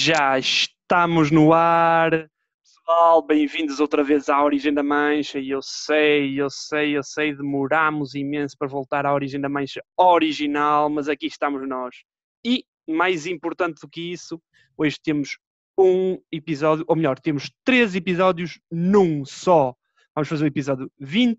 [0.00, 2.26] já estamos no ar.
[2.62, 5.38] Pessoal, bem-vindos outra vez à Origem da Mancha.
[5.38, 9.82] E eu sei, eu sei, eu sei, demoramos imenso para voltar à Origem da Mancha
[9.98, 11.96] original, mas aqui estamos nós.
[12.42, 14.40] E, mais importante do que isso,
[14.74, 15.36] hoje temos
[15.78, 19.74] um episódio, ou melhor, temos três episódios num só.
[20.14, 21.38] Vamos fazer o episódio 20,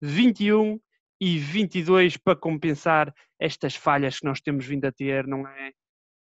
[0.00, 0.80] 21
[1.20, 5.70] e 22 para compensar estas falhas que nós temos vindo a ter, não é?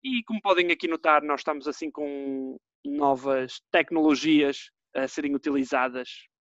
[0.02, 6.08] E como podem aqui notar, nós estamos assim com novas tecnologias a serem utilizadas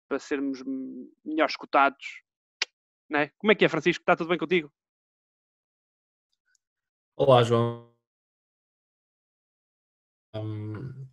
[0.08, 0.62] para sermos
[1.24, 2.22] melhor escutados.
[3.08, 3.30] Né?
[3.38, 4.02] Como é que é, Francisco?
[4.02, 4.72] Está tudo bem contigo?
[7.16, 7.94] Olá, João.
[10.34, 11.06] Um,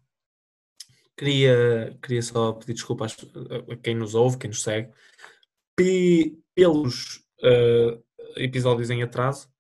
[1.18, 3.16] queria, queria só pedir desculpas
[3.72, 4.92] a quem nos ouve, quem nos segue,
[6.56, 8.04] pelos uh,
[8.36, 9.52] episódios em atraso,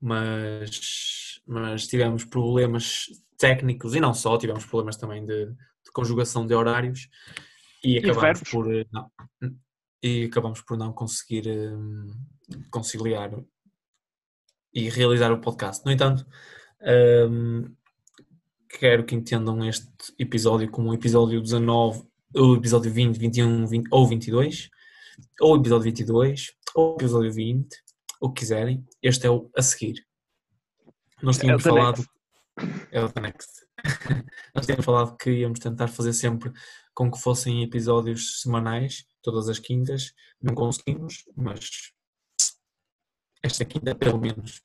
[0.00, 3.06] mas mas tivemos problemas
[3.38, 7.08] técnicos e não só, tivemos problemas também de, de conjugação de horários
[7.82, 9.10] e acabamos por não,
[10.02, 12.10] e acabamos por não conseguir um,
[12.70, 13.32] conciliar
[14.74, 15.84] e realizar o podcast.
[15.84, 16.26] No entanto,
[17.30, 17.74] um,
[18.68, 19.88] quero que entendam este
[20.18, 22.02] episódio como o episódio 19,
[22.34, 24.68] ou episódio 20, 21 20, ou 22,
[25.40, 27.68] ou episódio 22, ou episódio 20,
[28.20, 28.84] o que quiserem.
[29.02, 30.07] Este é o a seguir.
[31.22, 32.04] Nós tínhamos é falado.
[32.90, 33.66] É o Next.
[34.54, 36.52] Nós tínhamos falado que íamos tentar fazer sempre
[36.94, 40.12] com que fossem episódios semanais, todas as quintas.
[40.42, 41.92] Não conseguimos, mas
[43.42, 44.62] esta quinta, pelo menos,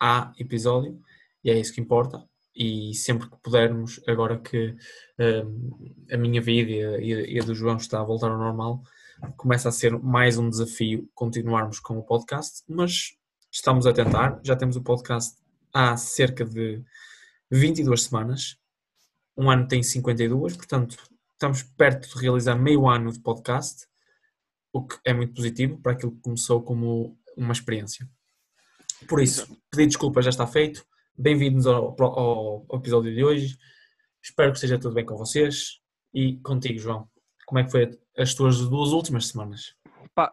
[0.00, 1.00] há episódio
[1.42, 2.26] e é isso que importa.
[2.56, 4.76] E sempre que pudermos, agora que
[5.18, 8.82] um, a minha vida e a, do João está a voltar ao normal,
[9.36, 13.16] começa a ser mais um desafio continuarmos com o podcast, mas
[13.50, 14.40] estamos a tentar.
[14.44, 15.43] Já temos o podcast
[15.74, 16.82] há cerca de
[17.50, 18.56] 22 semanas.
[19.36, 20.96] Um ano tem 52, portanto,
[21.32, 23.86] estamos perto de realizar meio ano de podcast,
[24.72, 28.08] o que é muito positivo para aquilo que começou como uma experiência.
[29.08, 30.86] Por isso, pedir desculpas já está feito.
[31.18, 33.58] Bem-vindos ao, ao, ao, episódio de hoje.
[34.22, 35.80] Espero que esteja tudo bem com vocês
[36.14, 37.08] e contigo, João.
[37.46, 39.74] Como é que foi as tuas duas últimas semanas?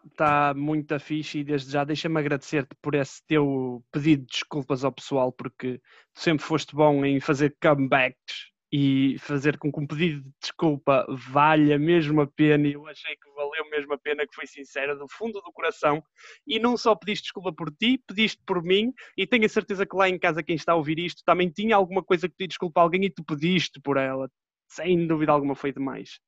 [0.06, 4.92] Está muito fixe e desde já deixa-me agradecer-te por esse teu pedido de desculpas ao
[4.92, 5.80] pessoal, porque
[6.14, 11.06] tu sempre foste bom em fazer comebacks e fazer com que um pedido de desculpa
[11.10, 12.68] valha mesmo a pena.
[12.68, 16.02] E eu achei que valeu mesmo a pena, que foi sincera do fundo do coração.
[16.48, 18.94] E não só pediste desculpa por ti, pediste por mim.
[19.18, 21.76] E tenho a certeza que lá em casa quem está a ouvir isto também tinha
[21.76, 24.30] alguma coisa que pedir desculpa a alguém e tu pediste por ela,
[24.70, 26.20] sem dúvida alguma foi demais.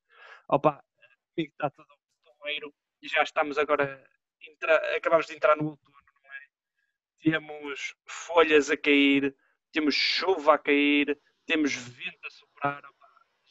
[0.49, 0.83] Opa,
[1.37, 1.87] está tudo
[2.25, 4.01] porreiro e já estamos agora,
[4.41, 6.47] entra, acabamos de entrar no outono, não é?
[7.21, 9.35] Temos folhas a cair,
[9.73, 12.81] temos chuva a cair, temos vento a soprar,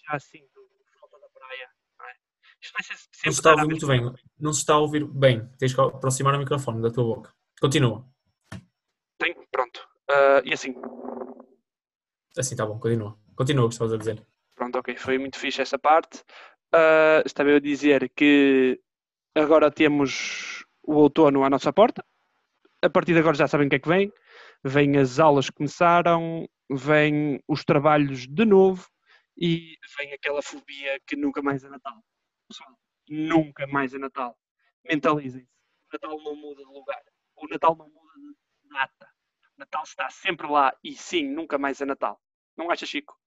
[0.08, 0.58] já sinto
[0.98, 1.68] falta da praia,
[1.98, 2.14] não é?
[2.62, 4.78] Isto vai ser sempre não se está a ouvir muito bem, não se está a
[4.78, 7.34] ouvir bem, tens que aproximar o microfone da tua boca.
[7.60, 8.08] Continua.
[9.18, 9.86] Tenho, pronto.
[10.10, 10.74] Uh, e assim?
[12.36, 13.18] Assim está bom, continua.
[13.36, 14.26] Continua o que estavas a dizer.
[14.54, 16.24] Pronto, ok, foi muito fixe essa parte.
[16.74, 18.80] Uh, estava eu a dizer que
[19.34, 22.04] agora temos o outono à nossa porta.
[22.82, 24.12] A partir de agora já sabem o que é que vem.
[24.64, 28.88] Vêm as aulas que começaram, vêm os trabalhos de novo
[29.36, 32.02] e vem aquela fobia que nunca mais é Natal.
[32.48, 32.78] Pessoal,
[33.08, 34.36] nunca mais é Natal.
[34.84, 35.46] Mentalizem-se.
[35.46, 37.02] O Natal não muda de lugar.
[37.36, 39.08] O Natal não muda de data.
[39.56, 42.20] O Natal está sempre lá e sim, nunca mais é Natal.
[42.56, 43.18] Não acha, Chico?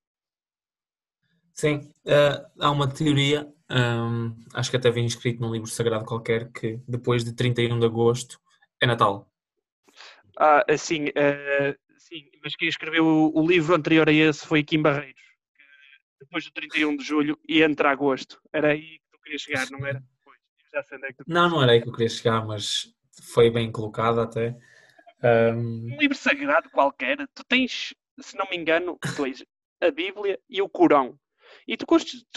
[1.56, 6.52] Sim, uh, há uma teoria, um, acho que até vem escrito num livro sagrado qualquer,
[6.52, 8.42] que depois de 31 de agosto
[8.82, 9.32] é Natal.
[10.38, 14.82] Ah, sim, uh, sim, mas quem escreveu o, o, livro anterior a esse foi Kim
[14.82, 15.16] Barreiros,
[16.20, 18.38] que depois do 31 de julho e entre agosto.
[18.52, 20.04] Era aí que tu querias chegar, não era?
[20.26, 20.38] Pois,
[20.74, 22.94] já sei onde é que tu não, não era aí que eu queria chegar, mas
[23.32, 24.58] foi bem colocado até.
[25.24, 25.94] Um...
[25.94, 29.42] um livro sagrado qualquer, tu tens, se não me engano, dois,
[29.80, 31.18] a Bíblia e o Corão
[31.68, 31.86] e tu,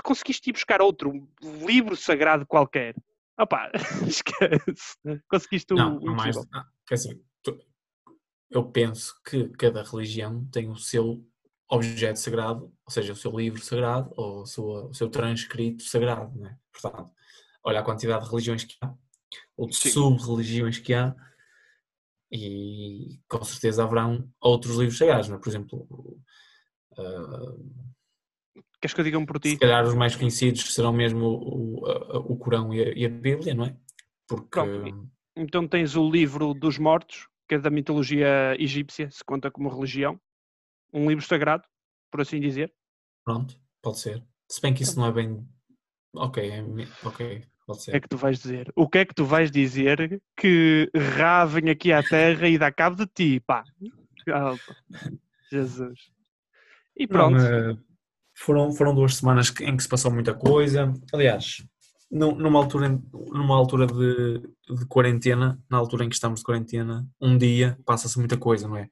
[0.03, 2.95] conseguiste ir buscar outro livro sagrado qualquer.
[3.39, 3.71] Opá,
[4.07, 4.99] esquece.
[5.29, 6.15] Conseguiste não, o.
[6.15, 7.59] mais, não, que assim, tu,
[8.51, 11.25] eu penso que cada religião tem o seu
[11.71, 16.37] objeto sagrado, ou seja, o seu livro sagrado ou o seu, o seu transcrito sagrado,
[16.39, 16.59] né?
[16.73, 17.11] Portanto,
[17.63, 18.93] olha a quantidade de religiões que há,
[19.57, 21.15] ou de sub-religiões que há,
[22.33, 25.39] e com certeza haverão outros livros sagrados, né?
[25.39, 25.87] por exemplo,
[26.99, 27.85] uh,
[28.81, 29.51] Queres que eu diga um por ti?
[29.51, 33.09] Se calhar os mais conhecidos serão mesmo o, o, o Corão e a, e a,
[33.09, 33.77] Bíblia, não é?
[34.27, 34.61] Porque...
[35.37, 40.21] Então tens o livro dos mortos, que é da mitologia egípcia, se conta como religião.
[40.93, 41.65] Um livro sagrado,
[42.11, 42.73] por assim dizer.
[43.25, 44.25] Pronto, pode ser.
[44.49, 45.47] Se bem que isso não é bem.
[46.15, 46.65] Ok, é...
[47.05, 47.97] ok, pode ser.
[47.97, 48.73] É que tu vais dizer.
[48.77, 52.73] O que é que tu vais dizer que Ra vem aqui à Terra e dá
[52.73, 53.65] cabo de ti, pá?
[55.51, 56.11] Jesus.
[56.97, 57.39] E pronto.
[57.39, 57.88] Não,
[58.39, 60.93] foram, foram duas semanas em que se passou muita coisa.
[61.13, 61.65] Aliás,
[62.11, 64.41] numa altura, numa altura de,
[64.75, 68.77] de quarentena, na altura em que estamos de quarentena, um dia passa-se muita coisa, não
[68.77, 68.89] é?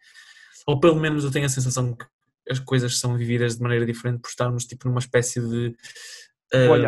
[0.66, 2.04] Ou pelo menos eu tenho a sensação que
[2.50, 5.76] as coisas são vividas de maneira diferente por estarmos tipo numa espécie de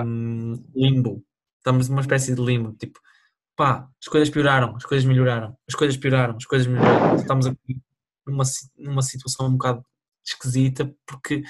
[0.04, 1.24] um, limbo.
[1.58, 2.98] Estamos numa espécie de limbo, tipo,
[3.56, 7.16] pá, as coisas pioraram, as coisas melhoraram, as coisas pioraram, as coisas melhoraram.
[7.16, 7.80] Estamos aqui
[8.26, 8.44] numa,
[8.76, 9.84] numa situação um bocado
[10.24, 11.42] esquisita porque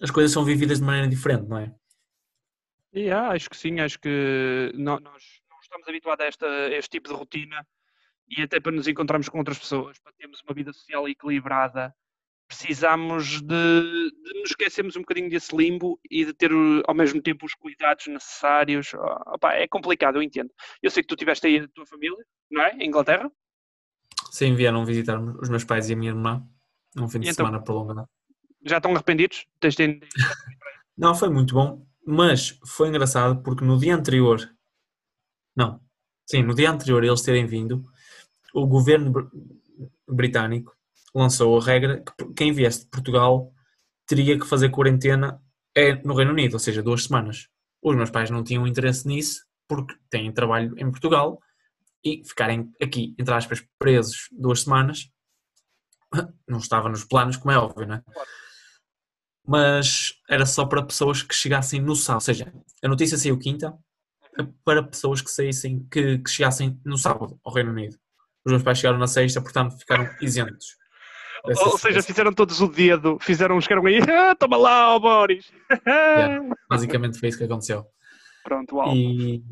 [0.00, 1.74] as coisas são vividas de maneira diferente, não é?
[2.94, 7.08] Yeah, acho que sim, acho que nós não estamos habituados a, esta, a este tipo
[7.08, 7.66] de rotina
[8.28, 11.94] e até para nos encontrarmos com outras pessoas, para termos uma vida social equilibrada,
[12.46, 16.50] precisamos de, de nos esquecermos um bocadinho desse limbo e de ter
[16.86, 18.94] ao mesmo tempo os cuidados necessários.
[18.94, 20.50] Opa, é complicado, eu entendo.
[20.82, 22.72] Eu sei que tu tiveste aí a tua família, não é?
[22.76, 23.30] Em Inglaterra?
[24.30, 26.42] Sim, vieram visitar os meus pais e a minha irmã
[26.96, 28.08] num fim de então, semana prolongado.
[28.64, 29.46] Já estão arrependidos?
[30.96, 31.86] Não, foi muito bom.
[32.06, 34.40] Mas foi engraçado porque no dia anterior,
[35.54, 35.80] não,
[36.26, 37.84] sim, no dia anterior eles terem vindo,
[38.54, 39.30] o governo
[40.08, 40.74] britânico
[41.14, 43.52] lançou a regra que quem viesse de Portugal
[44.06, 45.40] teria que fazer quarentena
[45.74, 47.48] é no Reino Unido, ou seja, duas semanas.
[47.82, 51.38] Os meus pais não tinham interesse nisso porque têm trabalho em Portugal
[52.02, 55.10] e ficarem aqui, entre aspas, presos duas semanas
[56.46, 58.02] não estava nos planos, como é óbvio, não é?
[59.48, 62.16] Mas era só para pessoas que chegassem no sábado.
[62.16, 62.52] Ou seja,
[62.84, 63.74] a notícia saiu quinta
[64.62, 67.96] para pessoas que saíssem, que, que chegassem no sábado ao Reino Unido.
[68.44, 70.76] Os meus pais chegaram na sexta, portanto ficaram isentos.
[71.44, 75.50] Ou seja, fizeram todos o dedo, fizeram que eram aí, ah, toma lá, oh Boris.
[75.86, 77.86] yeah, basicamente foi isso que aconteceu.
[78.44, 78.94] Pronto, uau.
[78.94, 79.42] E,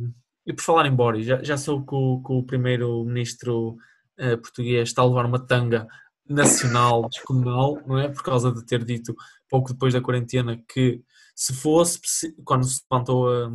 [0.46, 3.76] e por falar em Boris, já, já soube que o, o primeiro-ministro
[4.20, 5.86] uh, português está a levar uma tanga
[6.28, 8.08] nacional descomunal, não é?
[8.08, 9.14] Por causa de ter dito
[9.48, 11.02] pouco depois da quarentena que
[11.34, 12.00] se fosse,
[12.44, 13.50] quando se levantou a,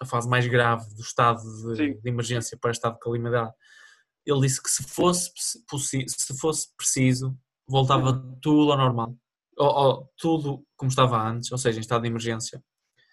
[0.00, 1.42] a fase mais grave do estado
[1.74, 3.52] de, de, emergência para estado de calamidade,
[4.26, 7.36] ele disse que se fosse, se fosse preciso,
[7.66, 9.16] voltava tudo ao normal.
[9.56, 12.62] Ou, ou, tudo como estava antes, ou seja, em estado de emergência.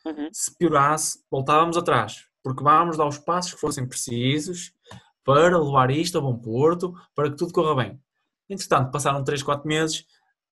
[0.06, 0.30] Uhum.
[0.32, 4.74] Se piorasse, voltávamos atrás, porque vamos dar os passos que fossem precisos
[5.24, 8.02] para levar isto a bom porto, para que tudo corra bem.
[8.50, 10.06] Entretanto, passaram 3, 4 meses,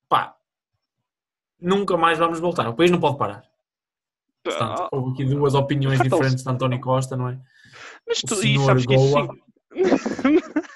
[0.08, 0.38] pá,
[1.60, 2.70] nunca mais vamos voltar.
[2.70, 3.44] O país não pode parar.
[4.44, 4.90] Portanto, ah.
[4.92, 7.40] houve aqui duas opiniões então, diferentes de António Costa, não é?
[8.08, 9.16] Mas tu, e sabes que isso...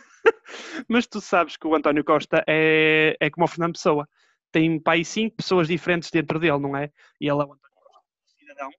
[0.87, 4.07] Mas tu sabes que o António Costa é, é como o Fernando Pessoa.
[4.51, 6.91] Tem pai cinco pessoas diferentes dentro dele, não é?
[7.19, 8.69] E ele é o António Costa, o cidadão.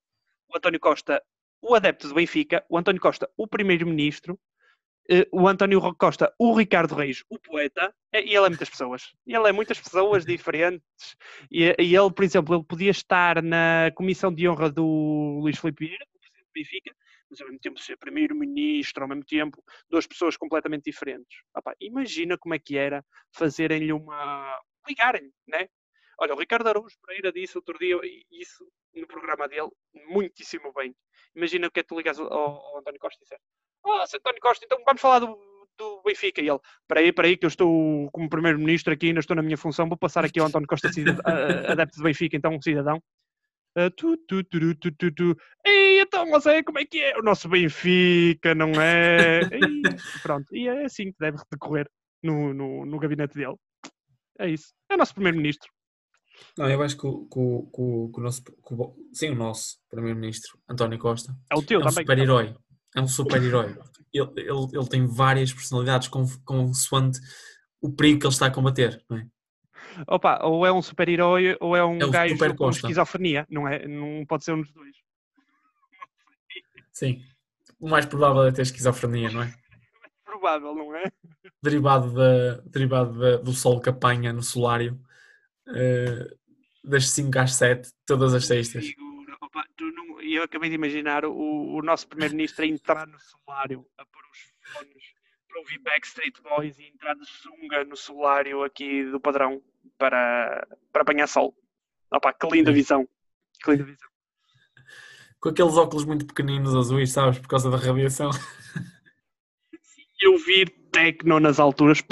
[0.48, 1.22] O António Costa,
[1.62, 2.64] o adepto do Benfica.
[2.68, 4.38] O António Costa, o primeiro-ministro.
[5.08, 9.12] Eh, o António Costa, o Ricardo Reis, o poeta, e ele é muitas pessoas.
[9.26, 11.16] Ele é muitas pessoas diferentes.
[11.50, 15.86] E, e, ele, por exemplo, ele podia estar na comissão de honra do Luís Filipe
[15.86, 16.96] Vieira, do presidente do Benfica,
[17.28, 21.42] mas ao mesmo tempo ser primeiro-ministro, ao mesmo tempo, duas pessoas completamente diferentes.
[21.56, 24.60] Opa, imagina como é que era fazerem-lhe uma.
[24.86, 25.68] ligarem, né?
[26.18, 27.98] Olha, o Ricardo Araújo Pereira disse outro dia
[28.30, 29.70] isso no programa dele,
[30.08, 30.94] muitíssimo bem.
[31.34, 33.44] Imagina o que é que tu ligas ao, ao António Costa e disseste
[33.84, 35.38] ah, oh, António Costa, então vamos falar do,
[35.78, 36.40] do Benfica.
[36.40, 39.42] E ele, para aí, para aí, que eu estou como primeiro-ministro aqui, ainda estou na
[39.42, 40.88] minha função, vou passar aqui ao António Costa,
[41.68, 43.02] adepto do Benfica, então um cidadão.
[43.76, 45.36] Uh, tu, tu, tu, tu, tu, tu.
[45.64, 47.18] Ei, então, mas é como é que é?
[47.18, 49.40] O nosso Benfica, não é?
[50.22, 51.88] Pronto, e é assim que deve decorrer
[52.22, 53.56] no, no, no gabinete dele.
[54.38, 54.74] É isso.
[54.90, 55.70] É o nosso primeiro-ministro.
[56.56, 58.42] Não, eu acho que o, que o, que o, que o nosso.
[59.12, 61.34] Sim, o nosso primeiro-ministro, António Costa.
[61.50, 62.04] É o teu é um também.
[62.04, 62.54] super-herói.
[62.94, 63.76] É um super-herói.
[64.12, 66.08] Ele, ele, ele tem várias personalidades
[66.44, 67.20] consoante
[67.80, 69.26] o perigo que ele está a combater, não é?
[70.06, 73.86] Opa, ou é um super-herói ou é um é gajo com esquizofrenia, não é?
[73.86, 74.94] Não pode ser um dos dois.
[76.92, 77.22] Sim.
[77.80, 79.52] O mais provável é ter esquizofrenia, não é?
[80.24, 81.10] Provável, não é?
[81.62, 84.98] Derivado, da, derivado da, do sol que apanha no solário
[85.68, 86.38] uh,
[86.88, 88.94] das 5 às 7, todas as sextas
[90.32, 94.22] e eu acabei de imaginar o, o nosso primeiro-ministro a entrar no solário, a pôr
[94.30, 95.04] os fones
[95.46, 99.62] para ouvir Backstreet Boys e entrar de sunga no solário aqui do padrão
[99.98, 101.54] para, para apanhar sol.
[102.10, 103.06] Opa, que linda visão.
[103.62, 104.08] Que linda visão.
[105.38, 108.30] Com aqueles óculos muito pequeninos azuis, sabes, por causa da radiação.
[110.22, 112.02] E ouvir techno nas alturas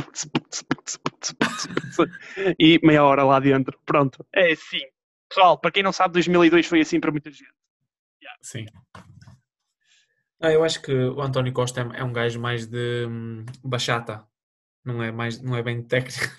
[2.59, 3.79] e meia hora lá dentro.
[3.87, 4.81] Pronto, é assim.
[5.29, 7.60] Pessoal, para quem não sabe, 2002 foi assim para muita gente.
[8.41, 8.67] Sim.
[10.41, 14.27] Ah, eu acho que o António Costa é, um gajo mais de hum, bachata,
[14.85, 16.35] não é, mais, não é bem técnico.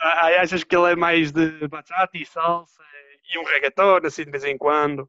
[0.00, 2.82] Ah, achas que ele é mais de bachata e salsa
[3.32, 5.08] e um reggaeton, assim, de vez em quando?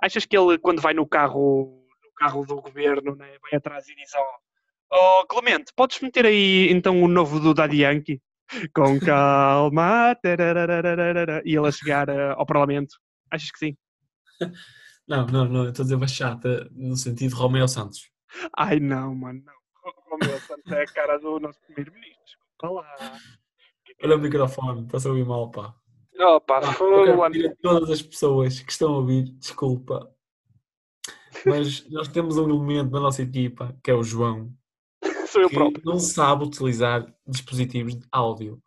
[0.00, 3.94] Achas que ele, quando vai no carro, no carro do governo, né, vai atrás e
[3.94, 8.22] diz, oh, oh Clemente, podes meter aí então o novo do Daddy Yankee?
[8.74, 10.16] Com calma,
[11.44, 12.96] e ele a chegar uh, ao Parlamento.
[13.30, 13.76] Achas que sim?
[15.10, 18.08] Não, não, não, eu estou a dizer bachata no sentido de Romeo Santos.
[18.56, 19.54] Ai não, mano, não.
[19.84, 22.16] O Romeu Santos é a cara do nosso primeiro-ministro.
[22.24, 23.18] Desculpa lá.
[24.04, 25.74] Olha o microfone, está a ouvir mal, pá.
[26.16, 27.32] Ah, eu quero mano.
[27.32, 30.14] pedir a todas as pessoas que estão a ouvir, desculpa.
[31.44, 34.54] Mas nós temos um elemento na nossa equipa, que é o João,
[35.26, 35.82] Sou eu que próprio.
[35.84, 38.62] não sabe utilizar dispositivos de áudio.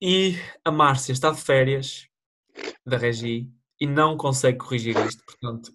[0.00, 2.08] E a Márcia está de férias
[2.86, 3.52] da Regi
[3.82, 5.72] e não consegue corrigir isto, portanto,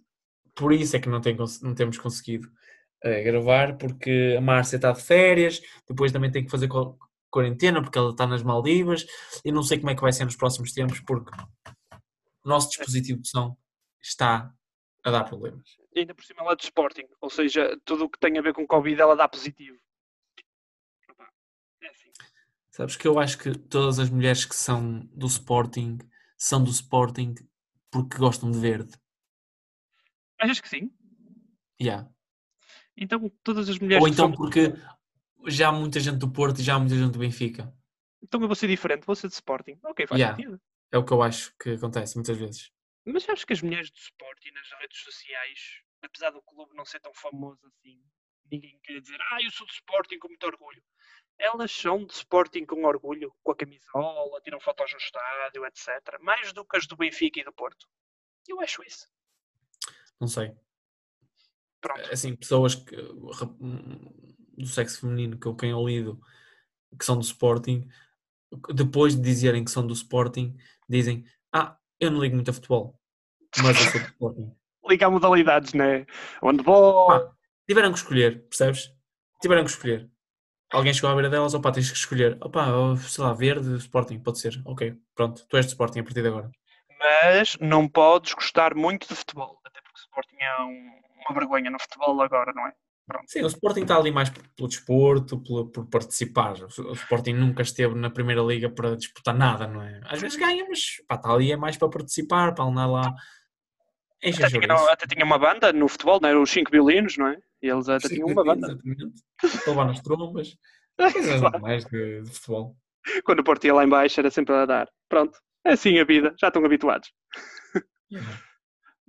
[0.56, 2.50] por isso é que não, tem não temos conseguido
[3.04, 6.98] eh, gravar, porque a Márcia está de férias, depois também tem que fazer qu-
[7.30, 9.06] quarentena, porque ela está nas Maldivas,
[9.44, 11.32] e não sei como é que vai ser nos próximos tempos, porque
[12.46, 13.58] o nosso dispositivo de som
[14.02, 14.54] está
[15.04, 15.78] a dar problemas.
[15.94, 17.08] E ainda por cima ela é de Sporting.
[17.20, 19.78] Ou seja, tudo o que tem a ver com Covid ela dá positivo.
[21.84, 22.10] É assim.
[22.72, 25.98] Sabes que eu acho que todas as mulheres que são do Sporting
[26.38, 27.36] são do Sporting
[27.91, 28.94] porque gostam de verde.
[30.39, 30.91] Achas que sim?
[31.82, 32.10] Yeah.
[32.96, 34.74] Então todas as mulheres Ou então são- porque
[35.48, 37.74] já há muita gente do Porto e já há muita gente do Benfica.
[38.22, 39.79] Então eu vou ser diferente, vou ser de Sporting.
[39.84, 40.36] Ok, faz Yeah.
[40.36, 40.62] sentido.
[40.91, 42.72] É o que eu acho que acontece muitas vezes.
[43.06, 45.60] Mas acho que as mulheres do Sporting nas redes sociais,
[46.01, 48.01] apesar do clube não ser tão famoso assim,
[48.51, 50.84] ninguém quer dizer, ah, eu sou de Sporting com muito orgulho.
[51.39, 56.20] Elas são de Sporting com orgulho, com a camisola, tiram fotos no estádio, etc.
[56.20, 57.88] Mais do que as do Benfica e do Porto.
[58.48, 59.08] Eu acho isso.
[60.20, 60.56] Não sei.
[61.79, 62.12] Pronto.
[62.12, 66.20] Assim, pessoas que, do sexo feminino que eu tenho lido
[66.98, 67.88] que são do Sporting,
[68.74, 70.58] depois de dizerem que são do Sporting,
[70.89, 73.00] dizem: Ah, eu não ligo muito a futebol,
[73.62, 74.56] mas eu sou do Sporting.
[74.88, 76.06] Liga a modalidades, né?
[76.41, 77.08] Handball.
[77.08, 77.36] Pá,
[77.67, 78.89] tiveram que escolher, percebes?
[79.41, 80.10] Tiveram que escolher.
[80.71, 82.38] Alguém chegou à beira delas, opá, tens que escolher.
[82.41, 84.62] Opá, sei lá, verde, Sporting, pode ser.
[84.65, 86.51] Ok, pronto, tu és de Sporting a partir de agora.
[87.00, 89.59] Mas não podes gostar muito de futebol.
[89.65, 90.91] Até porque o Sporting é um-
[91.29, 92.74] uma vergonha no futebol agora, não é?
[93.25, 96.55] Sim, o Sporting está ali mais pelo desporto, pelo- por participar.
[96.62, 100.01] O Sporting nunca esteve na Primeira Liga para disputar nada, não é?
[100.03, 103.13] Às vezes ganha, mas pá, está ali é mais para participar, para andar lá.
[104.24, 106.39] Até tinha, não- até tinha uma banda no futebol, não era?
[106.39, 107.38] Os 5 violinos, não é?
[107.62, 108.67] E eles até tinham uma banda.
[108.67, 109.24] Exatamente.
[109.43, 110.57] Nas trombas.
[110.97, 112.75] Coisas normais de, de futebol.
[113.24, 114.89] Quando o Porto ia lá em baixo era sempre a dar.
[115.07, 115.39] Pronto.
[115.63, 116.36] É assim a vida.
[116.39, 117.12] Já estão habituados.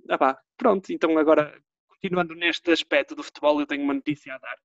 [0.09, 0.91] Ah pá, pronto.
[0.91, 4.57] Então agora, continuando neste aspecto do futebol, eu tenho uma notícia a dar.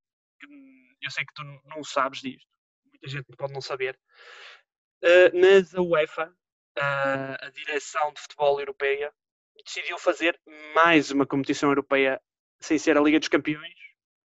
[0.48, 1.42] Hum, eu sei que tu
[1.74, 2.48] não sabes disto.
[2.90, 3.98] Muita gente pode não saber.
[5.02, 6.32] Ah, mas a UEFA,
[6.78, 9.12] ah, a direção de futebol europeia,
[9.62, 10.40] decidiu fazer
[10.74, 12.20] mais uma competição europeia
[12.60, 13.74] sem ser a Liga dos Campeões,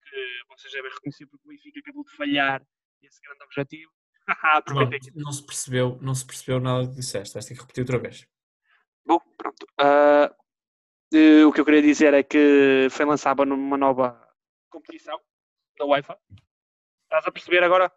[0.03, 2.63] que vocês devem reconhecer porque o Benfica acabou de falhar
[3.03, 3.93] esse grande objetivo.
[4.29, 7.83] Haha, Aproveitei não se percebeu, não se percebeu nada que disseste, vais ter que repetir
[7.83, 8.27] outra vez.
[9.05, 9.67] Bom, pronto.
[9.79, 10.35] Ah,
[11.13, 14.21] eh, o que eu queria dizer é que foi lançada numa nova
[14.69, 15.21] competição
[15.79, 16.19] da UEFA.
[17.05, 17.93] Estás a perceber agora?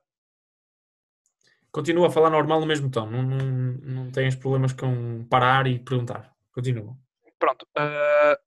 [1.71, 5.79] Continua a falar normal no mesmo tom, não, não, não tens problemas com parar e
[5.79, 6.35] perguntar.
[6.51, 6.97] Continua.
[7.39, 7.67] Pronto.
[7.75, 8.37] ah,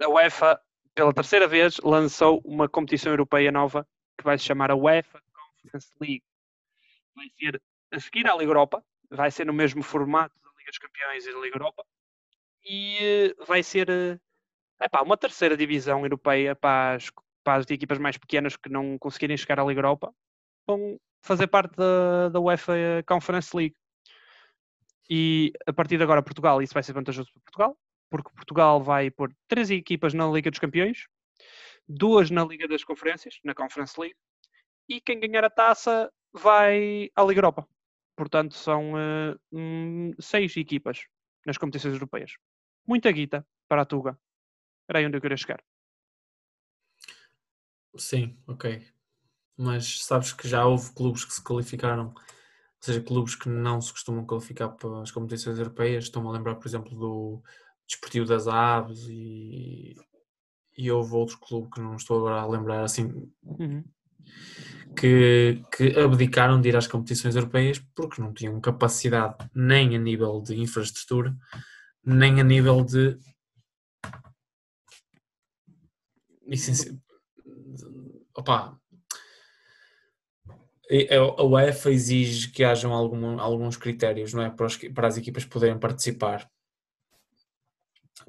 [0.00, 0.60] a UEFA,
[0.94, 3.86] pela terceira vez, lançou uma competição europeia nova
[4.18, 6.22] que vai se chamar a UEFA Conference League.
[7.14, 10.78] Vai ser a seguir à Liga Europa, vai ser no mesmo formato da Liga dos
[10.78, 11.84] Campeões e da Liga Europa
[12.64, 14.18] e eh, vai ser eh,
[14.80, 17.10] epá, uma terceira divisão europeia para as,
[17.42, 20.12] para as equipas mais pequenas que não conseguirem chegar à Liga Europa
[20.66, 22.74] vão fazer parte da, da UEFA
[23.06, 23.76] Conference League.
[25.08, 27.78] E a partir de agora, Portugal, isso vai ser vantajoso para Portugal,
[28.10, 31.06] porque Portugal vai pôr três equipas na Liga dos Campeões,
[31.88, 34.16] duas na Liga das Conferências, na Conference League,
[34.88, 37.66] e quem ganhar a taça vai à Liga Europa.
[38.16, 38.92] Portanto, são
[39.52, 41.06] hum, seis equipas
[41.44, 42.32] nas competições europeias.
[42.86, 44.18] Muita guita para a Tuga.
[44.88, 45.62] Era aí onde eu queria chegar.
[47.96, 48.86] Sim, ok.
[49.56, 52.22] Mas sabes que já houve clubes que se qualificaram, ou
[52.80, 56.04] seja, clubes que não se costumam qualificar para as competições europeias.
[56.04, 57.42] Estou-me a lembrar, por exemplo, do
[57.86, 59.94] Desportivo das Aves e,
[60.76, 63.84] e houve outro clube que não estou agora a lembrar assim, Uhum.
[64.96, 70.40] que, que abdicaram de ir às competições europeias porque não tinham capacidade nem a nível
[70.40, 71.36] de infraestrutura,
[72.04, 73.18] nem a nível de.
[78.36, 78.78] Opa,
[81.38, 84.50] a UEFA exige que hajam algum, alguns critérios não é?
[84.50, 86.48] para, os, para as equipas poderem participar,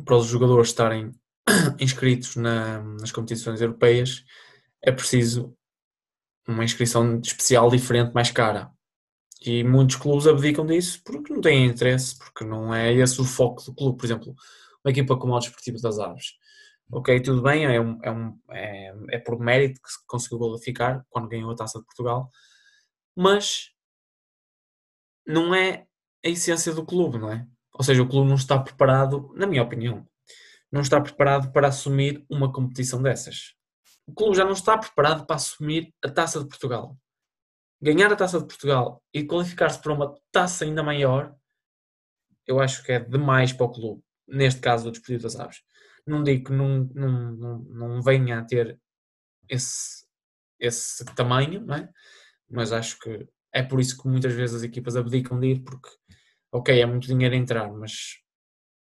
[0.03, 1.11] para os jogadores estarem
[1.79, 4.23] inscritos na, nas competições europeias,
[4.81, 5.55] é preciso
[6.47, 8.71] uma inscrição especial diferente, mais cara.
[9.45, 13.63] E muitos clubes abdicam disso porque não têm interesse, porque não é esse o foco
[13.63, 13.97] do clube.
[13.97, 14.35] Por exemplo,
[14.83, 16.33] uma equipa como o Desportivo das Aves.
[16.91, 21.03] Ok, tudo bem, é, um, é, um, é, é por mérito que se conseguiu qualificar
[21.09, 22.29] quando ganhou a Taça de Portugal,
[23.15, 23.71] mas
[25.25, 25.87] não é
[26.23, 27.47] a essência do clube, não é?
[27.77, 30.08] Ou seja, o clube não está preparado, na minha opinião,
[30.72, 33.55] não está preparado para assumir uma competição dessas
[34.05, 36.98] o clube já não está preparado para assumir a taça de Portugal.
[37.82, 41.36] Ganhar a taça de Portugal e qualificar-se para uma taça ainda maior,
[42.46, 44.03] eu acho que é demais para o clube.
[44.27, 45.62] Neste caso, o Desportivo das Aves.
[46.05, 48.79] Não digo que não, não, não, não venha a ter
[49.50, 50.05] esse,
[50.60, 51.89] esse tamanho, é?
[52.50, 55.89] mas acho que é por isso que muitas vezes as equipas abdicam de ir, porque,
[56.57, 58.21] ok, é muito dinheiro a entrar, mas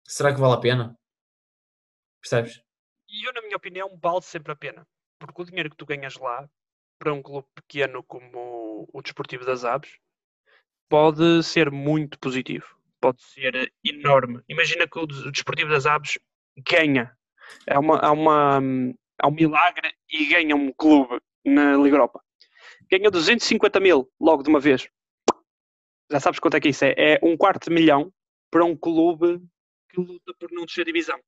[0.06, 0.98] será que vale a pena?
[2.22, 2.62] Percebes?
[3.10, 4.86] E eu, na minha opinião, vale sempre a pena
[5.20, 6.48] porque o dinheiro que tu ganhas lá,
[7.00, 9.98] para um clube pequeno como o Desportivo das Aves,
[10.90, 12.66] pode ser muito positivo.
[13.00, 14.42] Pode ser enorme.
[14.48, 16.18] Imagina que o Desportivo das Aves
[16.70, 17.16] ganha.
[17.66, 18.60] É, uma, é, uma,
[19.22, 22.22] é um milagre e ganha um clube na Liga Europa.
[22.90, 24.90] Ganha 250 mil logo de uma vez.
[26.12, 26.94] Já sabes quanto é que isso é?
[26.98, 28.12] É um quarto de milhão
[28.50, 29.42] para um clube
[29.90, 31.20] que luta por não descer divisão.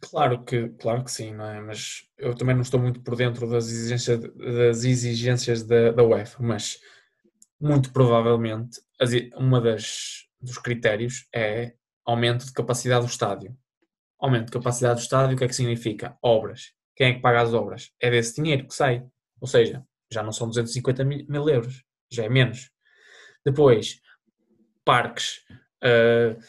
[0.00, 1.60] Claro que, claro que sim, não é?
[1.60, 6.42] Mas eu também não estou muito por dentro das exigências, das exigências da, da UEFA,
[6.42, 6.78] mas
[7.60, 8.80] muito provavelmente
[9.36, 13.56] uma das dos critérios é aumento de capacidade do estádio.
[14.18, 16.16] Aumento de capacidade do estádio, o que é que significa?
[16.22, 16.72] Obras.
[16.94, 17.92] Quem é que paga as obras?
[18.00, 19.04] É desse dinheiro que sai.
[19.40, 22.70] Ou seja, já não são 250 mil euros, já é menos.
[23.44, 24.00] Depois,
[24.84, 25.44] parques.
[25.82, 26.40] Uh,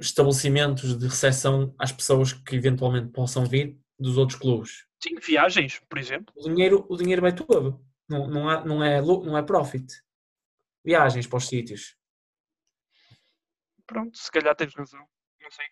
[0.00, 4.86] estabelecimentos de recepção às pessoas que eventualmente possam vir dos outros clubes.
[5.02, 6.34] Sim, viagens, por exemplo.
[6.36, 7.84] O dinheiro, o dinheiro vai todo.
[8.08, 9.86] Não, não, há, não, é, não é profit.
[10.84, 11.96] Viagens para os sítios.
[13.86, 15.06] Pronto, se calhar tens razão.
[15.40, 15.66] Não sei.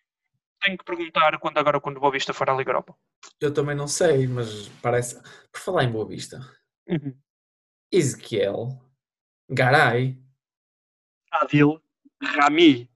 [0.62, 2.96] Tenho que perguntar quando agora quando Boa Vista for à Liga Europa.
[3.40, 5.20] Eu também não sei, mas parece.
[5.52, 6.38] Por falar em Boa Vista.
[6.88, 7.16] Uhum.
[7.92, 8.80] Ezequiel,
[9.48, 10.18] Garay,
[11.40, 11.80] Adil,
[12.22, 12.90] Rami.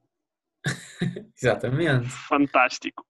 [1.37, 2.09] Exatamente.
[2.09, 3.07] Fantástico.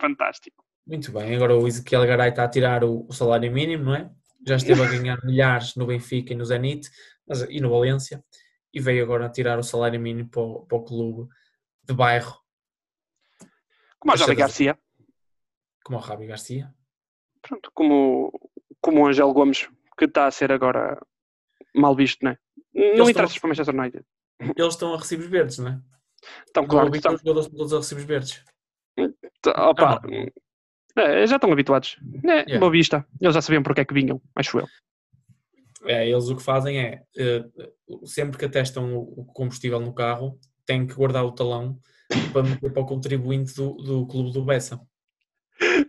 [0.00, 0.64] Fantástico.
[0.86, 4.10] Muito bem, agora o Ezequiel Garay está a tirar o, o salário mínimo, não é?
[4.46, 6.90] Já esteve a ganhar milhares no Benfica e no Zenit
[7.26, 8.22] mas, e no Valência
[8.74, 11.28] e veio agora a tirar o salário mínimo para o, para o clube
[11.84, 12.36] de bairro.
[13.98, 14.78] Como o Javi Garcia.
[15.84, 16.74] Como o Rabi Garcia.
[17.40, 18.32] Pronto, como,
[18.80, 21.00] como o Angelo Gomes, que está a ser agora
[21.74, 22.38] mal visto, não é?
[22.96, 24.04] Não interessa para Manchester United.
[24.56, 25.80] Eles estão a recibos verdes, não é?
[26.46, 27.14] Estão, claro que estão.
[27.14, 28.44] Os jogadores todos a recibos verdes.
[29.46, 30.00] Opa,
[30.96, 31.96] é, já estão habituados.
[32.24, 32.58] É, yeah.
[32.58, 33.06] Boa vista.
[33.20, 34.66] Eles já sabiam porque é que vinham, acho eu.
[35.84, 40.86] É, eles o que fazem é, uh, sempre que atestam o combustível no carro, têm
[40.86, 41.78] que guardar o talão
[42.32, 44.78] para meter para o contribuinte do, do clube do Bessa.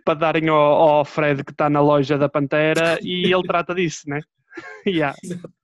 [0.03, 4.09] para darem ao, ao Fred que está na loja da Pantera e ele trata disso,
[4.09, 4.21] né?
[4.85, 5.15] yeah.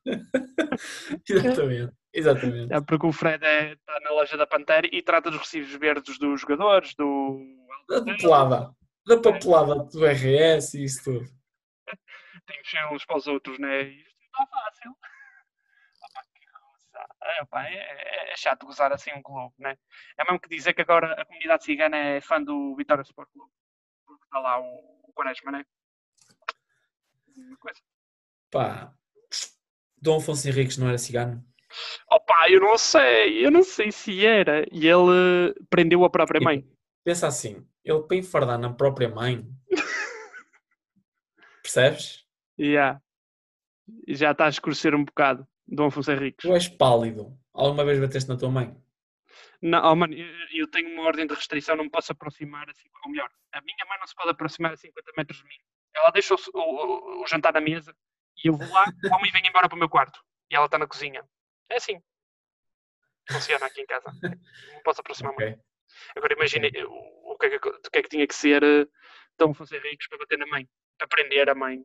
[1.29, 1.93] Exatamente.
[2.13, 2.73] Exatamente.
[2.73, 6.17] É porque o Fred é, está na loja da Pantera e trata dos recibos verdes
[6.17, 7.39] dos jogadores, do.
[7.87, 8.71] Da papelada.
[9.05, 11.25] Da papelada do RS e isso tudo.
[12.45, 13.83] Tem que uns para os outros, né?
[13.83, 14.95] Isto não está fácil.
[17.21, 19.77] É, opa, é, é, é, chato gozar assim um clube, né?
[20.17, 23.51] É mesmo que dizer que agora a comunidade cigana é fã do Vitória Sport Clube.
[24.05, 25.65] Porque está lá o, o Quaresma, né?
[27.59, 27.79] Coisa.
[28.51, 28.93] Pá,
[30.01, 31.43] Dom Afonso Henriques não era cigano?
[32.09, 34.65] Opa, eu não sei, eu não sei se era.
[34.71, 36.67] E ele prendeu a própria mãe.
[37.03, 39.45] Pensa assim, ele para enfardar na própria mãe.
[41.61, 42.25] Percebes?
[42.59, 43.01] Yeah.
[44.07, 46.41] Já está a escurecer um bocado, Dom Afonso Henriques.
[46.41, 47.37] Tu és pálido.
[47.53, 48.75] Alguma vez bateste na tua mãe?
[49.61, 50.15] Não, oh, mano,
[50.53, 53.85] eu tenho uma ordem de restrição, não me posso aproximar assim, ou melhor, a minha
[53.87, 55.55] mãe não se pode aproximar a 50 metros de mim.
[55.93, 57.93] Ela deixa o, o, o jantar na mesa
[58.43, 60.21] e eu vou lá, como e venho embora para o meu quarto.
[60.51, 61.23] E ela está na cozinha.
[61.69, 62.01] É assim.
[63.29, 64.11] Funciona aqui em casa.
[64.73, 65.47] Não posso aproximar okay.
[65.47, 65.63] muito.
[66.15, 66.83] Agora imagine okay.
[66.85, 68.89] o, o, que é que, o que é que tinha que ser uh,
[69.37, 70.67] tão fazer ricos para bater na mãe.
[71.01, 71.83] Aprender a mãe.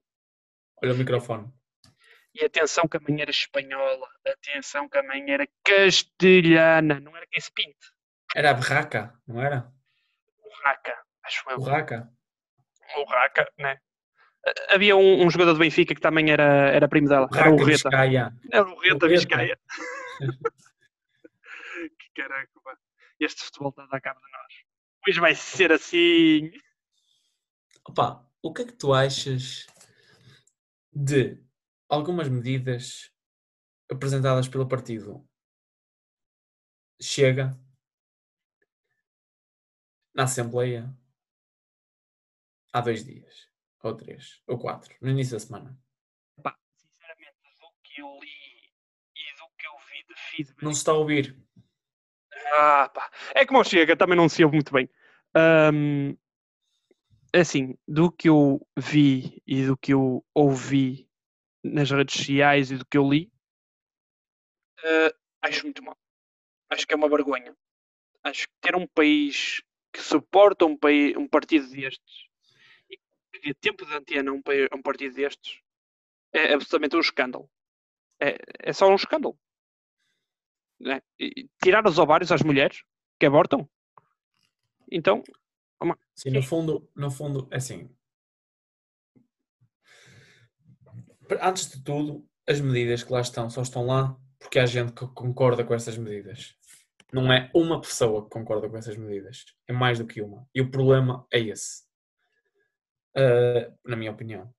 [0.83, 1.53] Olha o microfone.
[2.35, 7.27] E atenção que a mãe era espanhola, atenção que a mãe era castelhana, não era
[7.29, 7.93] quem se pinte.
[8.35, 9.73] Era a berraca, não era?
[10.45, 11.59] Urraca, acho eu.
[11.59, 12.13] Urraca.
[12.97, 13.79] Urraca, né?
[14.69, 17.27] Havia um, um, jogador do Benfica que também era, era primo dela.
[17.27, 17.71] Urraca era o Reta.
[17.71, 18.37] Vizcaia.
[18.53, 19.59] Era o Reta Vizcaia.
[21.99, 22.51] que caraca.
[23.19, 24.55] Este futebol está a dar cabo de nós.
[25.03, 26.53] Pois vai ser assim.
[27.89, 29.67] Opa, o que é que tu achas
[30.93, 31.39] de
[31.89, 33.11] algumas medidas
[33.91, 35.27] apresentadas pelo partido
[37.01, 37.59] Chega
[40.15, 40.97] na Assembleia
[42.73, 43.51] há dois dias,
[43.89, 45.79] ou três, ou quatro, no início da semana?
[46.43, 48.73] Pá, sinceramente, do que eu li
[49.15, 50.63] e do que eu vi de feedback.
[50.63, 51.37] Não se está a ouvir.
[52.57, 53.11] Ah, pá.
[53.35, 54.89] É como chega, também não se ouve muito bem.
[55.37, 56.17] Um,
[57.33, 61.09] assim, do que eu vi e do que eu ouvi
[61.63, 63.33] nas redes sociais e do que eu li,
[64.81, 65.97] uh, acho muito mal.
[66.71, 67.57] Acho que é uma vergonha.
[68.23, 72.24] Acho que ter um país que suporta um, país, um partido destes
[73.53, 75.61] tempo de antena a um partido destes
[76.33, 77.51] é absolutamente um escândalo.
[78.21, 79.39] É, é só um escândalo.
[80.87, 81.03] É?
[81.63, 82.83] Tirar os ovários às mulheres
[83.19, 83.69] que abortam.
[84.91, 85.23] Então,
[85.81, 85.99] uma...
[86.15, 87.95] sim, no fundo, no fundo, é assim.
[91.41, 95.07] Antes de tudo, as medidas que lá estão só estão lá porque há gente que
[95.09, 96.55] concorda com essas medidas.
[97.13, 99.47] Não é uma pessoa que concorda com essas medidas.
[99.67, 100.47] É mais do que uma.
[100.55, 101.84] E o problema é esse.
[103.17, 104.53] Uh, na minha opinião.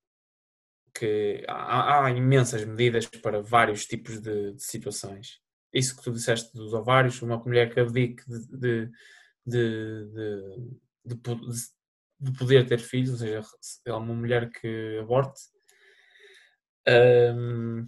[0.93, 5.41] Que há, há, imensas medidas para vários tipos de, de, situações.
[5.73, 8.89] Isso que tu disseste dos ovários, uma mulher que abdique de,
[9.45, 10.05] de,
[11.05, 11.15] de,
[12.19, 13.41] de, poder ter filhos, ou seja,
[13.85, 15.41] é uma mulher que aborte,
[16.87, 17.85] um,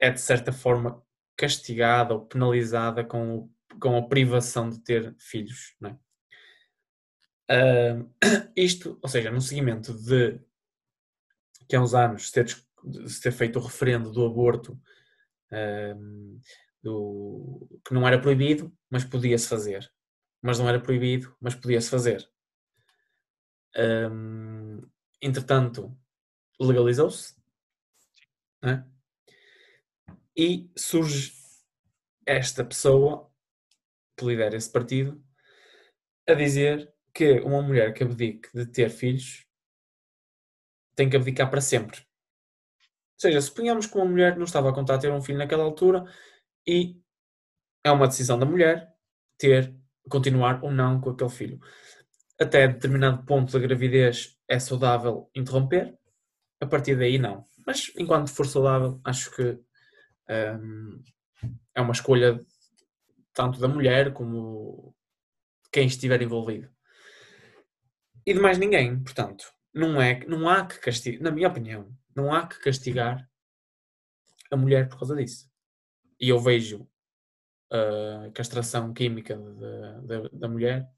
[0.00, 1.02] é de certa forma
[1.36, 5.74] castigada ou penalizada com, com a privação de ter filhos.
[5.80, 5.98] Não é?
[7.50, 8.08] Uh,
[8.56, 10.40] isto, ou seja, no seguimento de
[11.68, 12.48] que há uns anos se ter,
[13.08, 14.80] se ter feito o referendo do aborto
[15.52, 16.40] uh,
[16.82, 19.90] do, que não era proibido, mas podia-se fazer.
[20.42, 22.28] Mas não era proibido, mas podia-se fazer.
[25.22, 25.96] Entretanto,
[26.60, 27.34] legalizou-se.
[28.62, 28.86] Né?
[30.36, 31.32] E surge
[32.26, 33.30] esta pessoa
[34.16, 35.22] que lidera esse partido
[36.28, 39.46] a dizer que uma mulher que abdique de ter filhos
[40.96, 42.00] tem que abdicar para sempre.
[42.00, 46.04] Ou seja, suponhamos que uma mulher não estava a contar ter um filho naquela altura
[46.66, 47.00] e
[47.84, 48.92] é uma decisão da mulher
[49.38, 49.74] ter,
[50.08, 51.60] continuar ou não com aquele filho.
[52.38, 55.96] Até determinado ponto da gravidez é saudável interromper,
[56.60, 57.44] a partir daí não.
[57.64, 59.58] Mas enquanto for saudável, acho que
[60.28, 61.02] um,
[61.74, 62.40] é uma escolha
[63.32, 64.94] tanto da mulher como
[65.70, 66.73] quem estiver envolvido.
[68.26, 72.32] E de mais ninguém, portanto, não, é, não há que castigar, na minha opinião, não
[72.32, 73.28] há que castigar
[74.50, 75.50] a mulher por causa disso.
[76.18, 76.88] E eu vejo
[77.70, 80.88] a castração química da, da, da mulher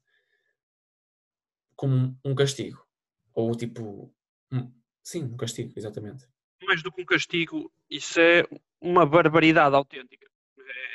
[1.75, 2.85] como um castigo.
[3.33, 4.13] Ou tipo,
[4.51, 4.71] um,
[5.03, 6.25] sim, um castigo, exatamente.
[6.61, 8.43] Mais do que um castigo, isso é
[8.79, 10.27] uma barbaridade autêntica.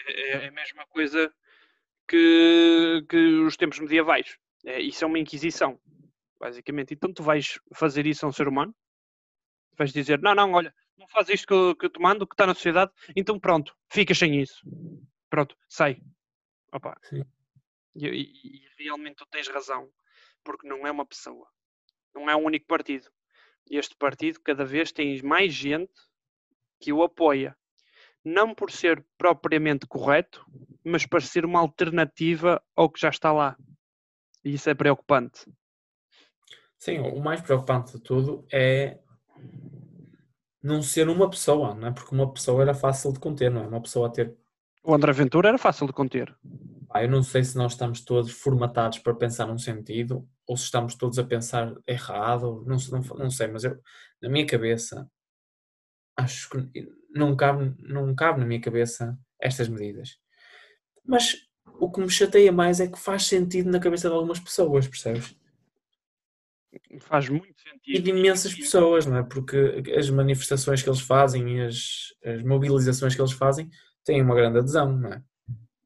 [0.07, 1.33] É, é, é a mesma coisa
[2.09, 4.37] que, que os tempos medievais.
[4.65, 5.81] É, isso é uma inquisição,
[6.43, 6.93] basicamente.
[6.93, 8.75] Então tu vais fazer isso a um ser humano?
[9.79, 12.35] Vais dizer, não, não, olha, não faz isto que eu, que eu te mando, que
[12.35, 14.61] está na sociedade, então pronto, ficas sem isso.
[15.31, 16.03] Pronto, sai.
[16.73, 16.99] Opa.
[17.95, 19.89] E, e, e realmente tu tens razão,
[20.43, 21.49] porque não é uma pessoa.
[22.13, 23.09] Não é um único partido.
[23.71, 25.95] Este partido cada vez tem mais gente
[26.81, 27.57] que o apoia
[28.25, 30.45] não por ser propriamente correto,
[30.85, 33.57] mas para ser uma alternativa ao que já está lá.
[34.45, 35.47] E isso é preocupante.
[36.83, 38.99] Sim, o mais preocupante de tudo é
[40.61, 41.93] não ser uma pessoa, não é?
[41.93, 43.69] Porque uma pessoa era fácil de conter, não é?
[43.69, 44.37] Uma pessoa a ter.
[44.83, 46.37] O André Ventura era fácil de conter.
[46.91, 50.65] Ah, eu não sei se nós estamos todos formatados para pensar num sentido ou se
[50.65, 53.79] estamos todos a pensar errado, não, não, não sei, mas eu,
[54.21, 55.09] na minha cabeça,
[56.17, 60.19] acho que não cabe, não cabe na minha cabeça estas medidas.
[61.07, 61.37] Mas
[61.79, 65.41] o que me chateia mais é que faz sentido na cabeça de algumas pessoas, percebes?
[67.01, 67.83] Faz muito sentido.
[67.87, 69.23] E de imensas pessoas, não é?
[69.23, 73.69] Porque as manifestações que eles fazem e as, as mobilizações que eles fazem
[74.05, 75.23] têm uma grande adesão, não é?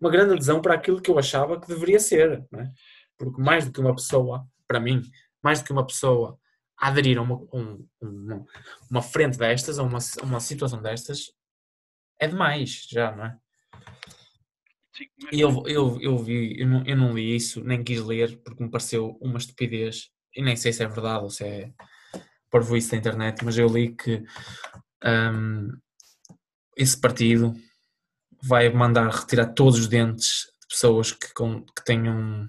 [0.01, 2.73] Uma grande adesão para aquilo que eu achava que deveria ser, não é?
[3.17, 5.03] Porque mais do que uma pessoa, para mim,
[5.43, 6.39] mais do que uma pessoa
[6.77, 8.47] aderir a uma, um, uma,
[8.91, 11.33] uma frente destas, a uma, uma situação destas,
[12.21, 13.39] é demais, já, não é?
[15.31, 18.63] E eu, eu, eu vi, eu não, eu não li isso, nem quis ler, porque
[18.63, 21.73] me pareceu uma estupidez, e nem sei se é verdade ou se é
[22.77, 24.25] isso da internet, mas eu li que
[25.05, 25.71] um,
[26.77, 27.55] esse partido
[28.43, 32.49] vai mandar retirar todos os dentes de pessoas que, com, que tenham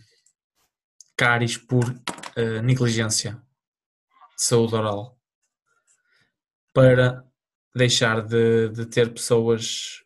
[1.17, 3.33] cáries por uh, negligência
[4.37, 5.17] de saúde oral
[6.73, 7.25] para
[7.75, 10.03] deixar de, de ter pessoas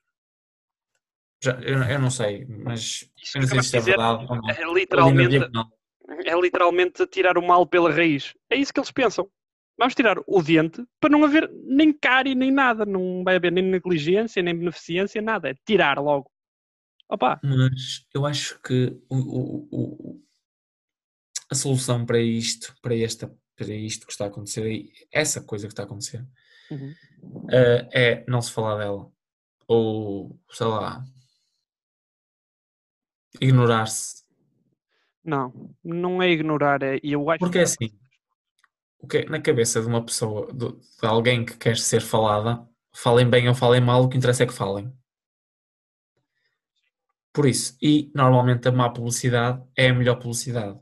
[1.43, 4.49] já, eu, eu, não sei, mas eu não sei se é verdade ou não.
[4.49, 5.39] É literalmente,
[6.25, 8.33] é literalmente tirar o mal pela raiz.
[8.49, 9.29] É isso que eles pensam.
[9.77, 12.85] Vamos tirar o dente para não haver nem cárie nem nada.
[12.85, 15.49] Não vai haver nem negligência, nem beneficência, nada.
[15.49, 16.29] É tirar logo.
[17.09, 17.39] Opa.
[17.43, 20.21] Mas eu acho que o, o, o,
[21.49, 25.73] a solução para isto, para, esta, para isto que está a acontecer, essa coisa que
[25.73, 26.25] está a acontecer,
[26.69, 26.93] uhum.
[27.45, 29.11] uh, é não se falar dela.
[29.67, 31.03] Ou, sei lá,
[33.39, 34.23] ignorar-se.
[35.23, 37.91] Não, não é ignorar, é, eu acho Porque é assim,
[39.01, 42.67] o que é, na cabeça de uma pessoa, de, de, alguém que quer ser falada,
[42.93, 44.91] falem bem ou falem mal, o que interessa é que falem.
[47.33, 50.79] Por isso, e normalmente a má publicidade é a melhor publicidade.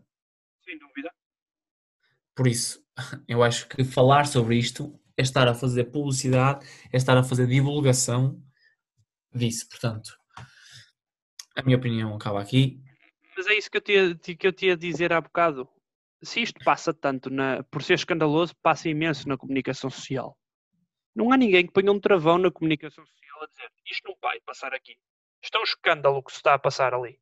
[0.66, 1.12] Sem dúvida.
[2.36, 2.84] Por isso,
[3.28, 7.46] eu acho que falar sobre isto é estar a fazer publicidade, é estar a fazer
[7.46, 8.42] divulgação
[9.34, 9.68] disso.
[9.70, 10.18] Portanto,
[11.56, 12.82] a minha opinião acaba aqui.
[13.40, 15.66] Mas é isso que eu tinha, que eu tinha a dizer há bocado.
[16.22, 20.38] Se isto passa tanto na, por ser escandaloso, passa imenso na comunicação social.
[21.16, 24.42] Não há ninguém que ponha um travão na comunicação social a dizer isto não vai
[24.42, 24.98] passar aqui.
[25.42, 27.18] Isto é um escândalo que se está a passar ali.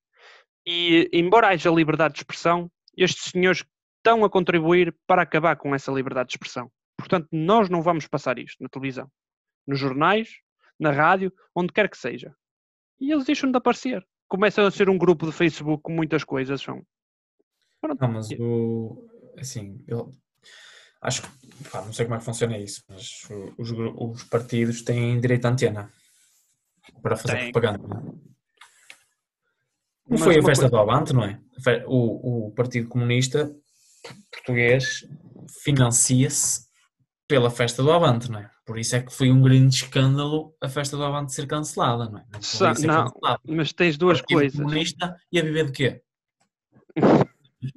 [0.66, 3.64] E, embora haja liberdade de expressão, estes senhores
[3.98, 6.72] estão a contribuir para acabar com essa liberdade de expressão.
[6.98, 9.08] Portanto, nós não vamos passar isto na televisão,
[9.68, 10.40] nos jornais,
[10.80, 12.36] na rádio, onde quer que seja.
[13.00, 16.62] E eles deixam de aparecer começa a ser um grupo de Facebook com muitas coisas.
[16.62, 16.82] São.
[17.84, 19.08] Não, mas o.
[19.38, 20.12] Assim, eu
[21.02, 21.70] acho que.
[21.72, 25.50] Pá, não sei como é que funciona isso, mas os, os partidos têm direito à
[25.50, 25.92] antena
[27.02, 27.52] para fazer Tem.
[27.52, 27.88] propaganda.
[27.88, 28.14] Não, é?
[30.10, 30.70] não foi a festa coisa...
[30.70, 31.40] do Avante, não é?
[31.88, 33.54] O, o Partido Comunista
[34.32, 35.06] Português
[35.64, 36.68] financia-se
[37.28, 38.50] pela festa do Avante, não é?
[38.68, 42.20] Por isso é que foi um grande escândalo a festa do Avante ser cancelada, não
[42.20, 42.26] é?
[42.86, 44.60] Não, não mas tens duas coisas.
[44.60, 46.04] comunista e a viver de quê?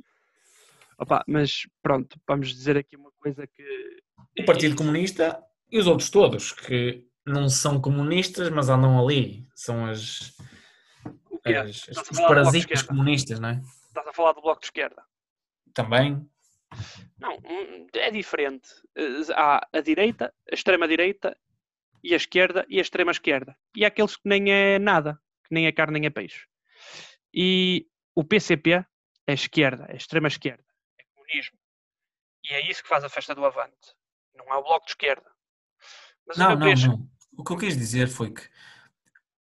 [0.98, 3.62] Opa, mas pronto, vamos dizer aqui uma coisa que...
[4.40, 9.46] O Partido Comunista e os outros todos, que não são comunistas, mas andam ali.
[9.54, 10.36] São as...
[11.44, 13.62] as, as os parasitas comunistas, não é?
[13.86, 15.04] Estás a falar do Bloco de Esquerda.
[15.72, 16.28] Também.
[17.18, 18.68] Não, hum, é diferente.
[18.96, 21.36] Eh, há a direita, a extrema-direita
[22.02, 23.56] e a esquerda e a extrema-esquerda.
[23.76, 26.46] E há aqueles que nem é nada, que nem é carne nem é peixe.
[27.32, 28.84] E o PCP
[29.26, 30.64] é esquerda, é extrema-esquerda,
[30.98, 31.58] é comunismo.
[32.44, 33.94] E é isso que faz a festa do Avante.
[34.34, 35.30] Não é o bloco de esquerda.
[36.26, 36.88] Mas não, não, penso...
[36.88, 37.10] não.
[37.36, 38.42] O que eu quis dizer foi que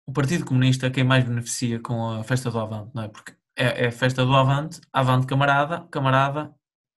[0.05, 3.07] o Partido Comunista é quem mais beneficia com a festa do Avante, não é?
[3.07, 6.53] Porque é, é a festa do Avante, Avante camarada, camarada,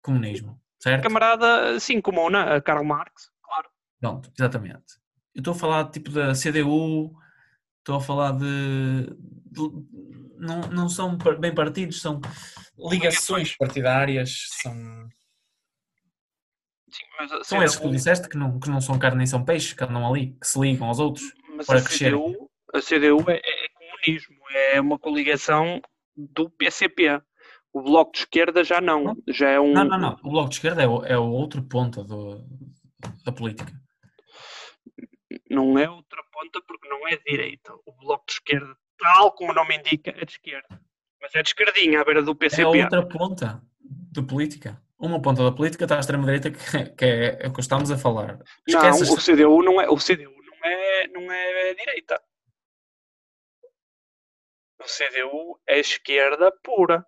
[0.05, 1.03] comunismo, certo?
[1.03, 3.69] Camarada, sim, comuna, a Karl Marx, claro.
[3.99, 4.99] Pronto, exatamente.
[5.33, 7.11] Eu estou a falar tipo da CDU,
[7.79, 9.07] estou a falar de,
[9.51, 9.61] de
[10.37, 12.21] não, não são bem partidos, são
[12.77, 14.73] ligações partidárias, são...
[16.89, 19.75] Sim, são esses que tu disseste que não, que não são carne nem são peixe,
[19.75, 22.11] que andam ali, que se ligam aos outros mas para a crescer.
[22.11, 25.81] CDU, a CDU é, é comunismo, é uma coligação
[26.15, 27.21] do PCP.
[27.75, 29.17] O Bloco de Esquerda já não.
[29.27, 29.73] Já é um...
[29.73, 30.17] Não, não, não.
[30.23, 32.41] O Bloco de Esquerda é o, é o outro ponta do,
[33.25, 33.69] da política.
[35.49, 37.73] Não é outra ponta porque não é de direita.
[37.85, 40.81] O Bloco de Esquerda, tal como o nome indica, é de esquerda.
[41.21, 42.61] Mas é de esquerdinha, à beira do PCP.
[42.61, 44.81] É outra ponta de política.
[44.97, 47.97] Uma ponta da política está à extrema-direita, que, que é, é o que estamos a
[47.97, 48.39] falar.
[48.65, 52.23] Esquece não, o CDU não é, o CDU não é, não é direita.
[54.79, 57.05] O CDU é esquerda pura.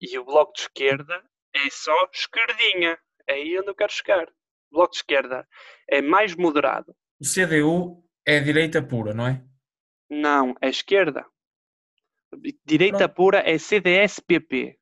[0.00, 1.22] E o Bloco de Esquerda
[1.54, 2.98] é só esquerdinha.
[3.28, 4.26] É aí onde eu quero chegar.
[4.70, 5.46] O Bloco de Esquerda
[5.88, 6.94] é mais moderado.
[7.20, 9.44] O CDU é direita pura, não é?
[10.08, 11.26] Não, é esquerda.
[12.64, 13.14] Direita Pronto.
[13.14, 14.78] pura é CDS-PP.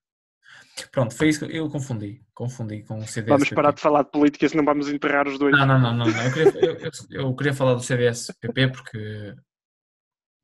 [0.92, 2.22] Pronto, foi isso que eu confundi.
[2.32, 3.28] Confundi com o CDS.
[3.28, 5.56] Vamos parar de falar de política, senão vamos enterrar os dois.
[5.56, 5.94] Não, não, não.
[5.94, 6.22] não, não.
[6.22, 9.34] Eu, queria, eu, eu, eu, queria, falar do CDS-PP porque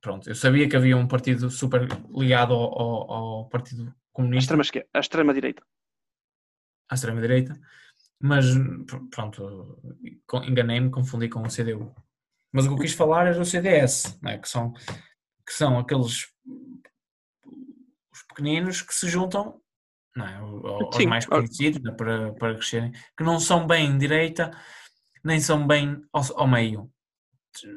[0.01, 4.55] pronto, eu sabia que havia um partido super ligado ao, ao, ao Partido Comunista.
[4.95, 5.63] A extrema-direita.
[6.89, 7.61] À extrema-direita.
[8.19, 8.47] Mas
[9.11, 9.79] pronto,
[10.45, 11.95] enganei-me, confundi com o CDU.
[12.53, 14.39] Mas o que eu quis falar era o CDS, é?
[14.39, 16.33] que, são, que são aqueles
[18.13, 19.61] os pequeninos que se juntam
[20.17, 20.37] não é?
[20.37, 21.07] aos Sim.
[21.07, 21.91] mais conhecidos né?
[21.91, 24.57] para, para crescerem, que não são bem direita,
[25.25, 26.89] nem são bem ao, ao meio.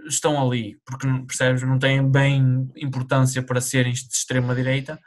[0.08, 5.00] Estão ali, porque percebes, não têm bem importância para serem de extrema direita,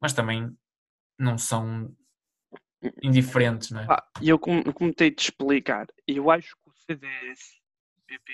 [0.00, 0.56] mas também
[1.18, 1.94] não são
[3.02, 3.86] indiferentes, não é?
[4.20, 7.58] E eu como, como de explicar, eu acho que o CDS
[8.06, 8.32] PP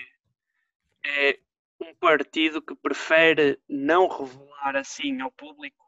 [1.07, 1.38] é
[1.81, 5.85] um partido que prefere não revelar assim ao público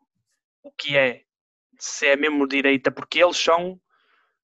[0.62, 1.23] o que é,
[1.79, 3.81] se é mesmo direita, porque eles são,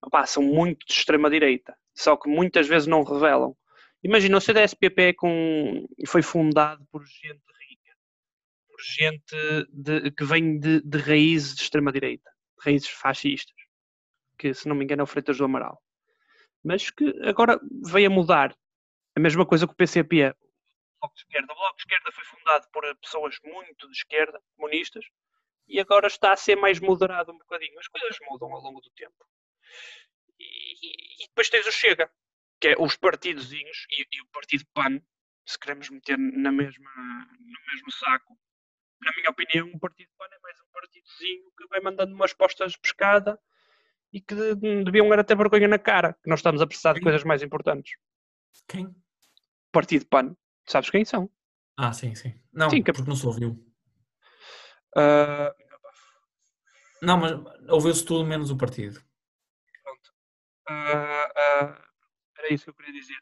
[0.00, 3.56] opá, são muito de extrema direita, só que muitas vezes não revelam.
[4.04, 7.42] Imagina, o CDS-PP é com, foi fundado por gente
[8.82, 9.36] gente
[9.70, 13.56] de, que vem de, de raízes de extrema direita, raízes fascistas,
[14.38, 15.82] que se não me engano é o Freitas do Amaral.
[16.64, 18.56] Mas que agora veio a mudar.
[19.14, 20.34] A mesma coisa que o PCP, o
[21.02, 21.52] Bloco de Esquerda.
[21.52, 25.04] O Bloco de Esquerda foi fundado por pessoas muito de esquerda, comunistas,
[25.66, 27.78] e agora está a ser mais moderado um bocadinho.
[27.78, 29.26] As coisas mudam ao longo do tempo.
[30.38, 32.10] E, e depois tens o Chega,
[32.60, 35.00] que é os partidozinhos e, e, o partido PAN,
[35.44, 36.90] se queremos meter na mesma,
[37.40, 38.38] no mesmo saco.
[39.32, 43.38] Opinião, o partido PAN é mais um partidozinho que vai mandando umas postas de pescada
[44.12, 44.34] e que
[44.84, 47.96] deviam era ter vergonha na cara, que nós estamos a precisar de coisas mais importantes.
[48.68, 48.94] Quem?
[49.72, 50.36] Partido PAN.
[50.66, 51.30] Sabes quem são?
[51.76, 52.38] Ah, sim, sim.
[52.52, 52.92] Não, sim, que...
[52.92, 53.52] porque não se ouviu.
[54.96, 55.50] Uh,
[57.00, 57.32] não, mas
[57.70, 59.02] ouviu-se tudo menos o partido.
[59.82, 60.12] Pronto.
[60.68, 61.82] Uh, uh,
[62.38, 63.18] era isso que eu queria dizer.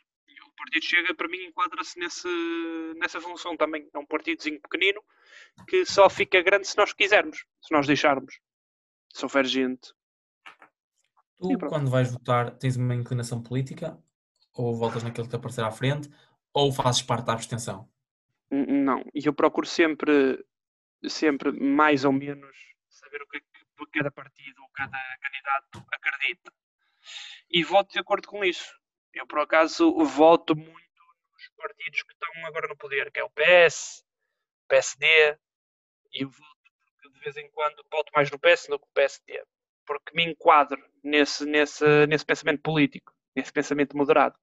[0.63, 3.89] Partido chega, para mim, enquadra-se nessa função também.
[3.93, 5.03] É um partidozinho pequenino
[5.67, 8.39] que só fica grande se nós quisermos, se nós deixarmos.
[9.13, 9.93] Se houver gente.
[11.39, 13.99] Tu, quando vais votar, tens uma inclinação política?
[14.53, 16.11] Ou votas naquele que te aparecer à frente?
[16.53, 17.91] Ou fazes parte da abstenção?
[18.51, 20.45] Não, e eu procuro sempre,
[21.09, 22.57] sempre mais ou menos
[22.89, 23.47] saber o que é que
[23.93, 26.53] cada partido ou cada candidato acredita.
[27.51, 28.79] E voto de acordo com isso.
[29.15, 30.81] Eu, por acaso, voto muito
[31.33, 34.05] nos partidos que estão agora no poder, que é o PS,
[34.65, 35.07] o PSD,
[36.13, 38.93] e eu voto porque de vez em quando voto mais no PS do que no
[38.95, 39.45] PSD,
[39.87, 44.39] porque me enquadro nesse, nesse, nesse pensamento político, nesse pensamento moderado.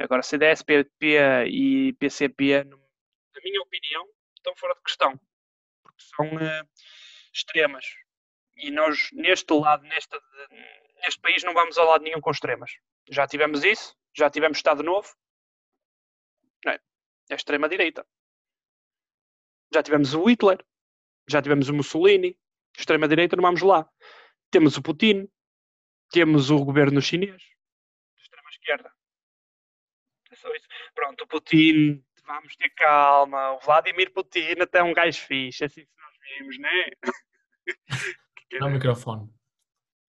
[0.00, 5.18] Agora, CDS, PP e PCP, na minha opinião, estão fora de questão,
[5.82, 6.68] porque são uh,
[7.32, 7.84] extremas
[8.56, 10.16] e nós, neste lado, neste,
[11.02, 12.72] neste país, não vamos a lado nenhum com extremas.
[13.10, 15.08] Já tivemos isso, já tivemos Estado Novo,
[16.66, 16.80] é,
[17.30, 18.06] é extrema-direita.
[19.72, 20.64] Já tivemos o Hitler,
[21.28, 22.38] já tivemos o Mussolini,
[22.76, 23.88] extrema-direita, não vamos lá.
[24.50, 25.28] Temos o Putin,
[26.10, 27.42] temos o governo chinês,
[28.18, 28.92] extrema-esquerda.
[30.30, 30.66] É só isso.
[30.94, 33.52] Pronto, o Putin, vamos ter calma.
[33.52, 36.90] O Vladimir Putin até é um gajo fixe, é assim que nós vimos, né?
[38.60, 39.28] No microfone.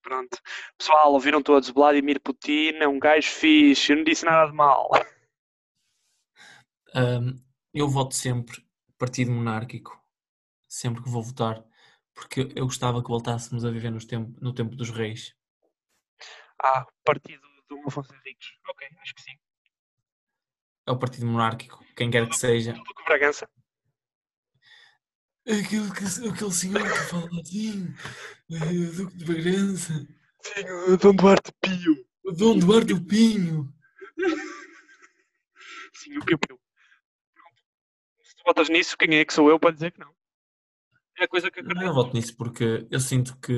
[0.06, 0.40] Pronto.
[0.78, 1.68] Pessoal, ouviram todos.
[1.68, 3.90] Vladimir Putin é um gajo fixe.
[3.90, 4.88] Eu não disse nada de mal.
[6.94, 7.42] Um,
[7.74, 8.64] eu voto sempre
[8.96, 10.00] partido monárquico.
[10.68, 11.60] Sempre que vou votar.
[12.14, 15.34] Porque eu gostava que voltássemos a viver tempo, no tempo dos reis.
[16.62, 18.50] Ah, partido do Afonso Henriques.
[18.68, 19.36] Ok, acho que sim.
[20.86, 21.84] É o partido monárquico.
[21.96, 22.80] Quem quer que seja.
[23.04, 23.50] Bragança.
[25.46, 27.94] Aquele, que, aquele senhor que fala assim,
[28.50, 29.92] o Duque de Bragança.
[30.42, 32.06] Sim, o Dom Duarte Pio.
[32.24, 33.72] O Dom Duarte o Pinho.
[35.94, 36.58] Sim, o Pio Pio.
[38.24, 40.12] Se tu votas nisso, quem é que sou eu para dizer que não?
[41.18, 41.80] É a coisa que acredito.
[41.80, 43.52] Não, eu voto nisso porque eu sinto que.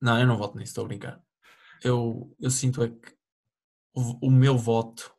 [0.00, 1.20] Não, eu não voto nisso, estou a brincar.
[1.82, 3.16] Eu, eu sinto é que
[3.92, 5.12] o, o meu voto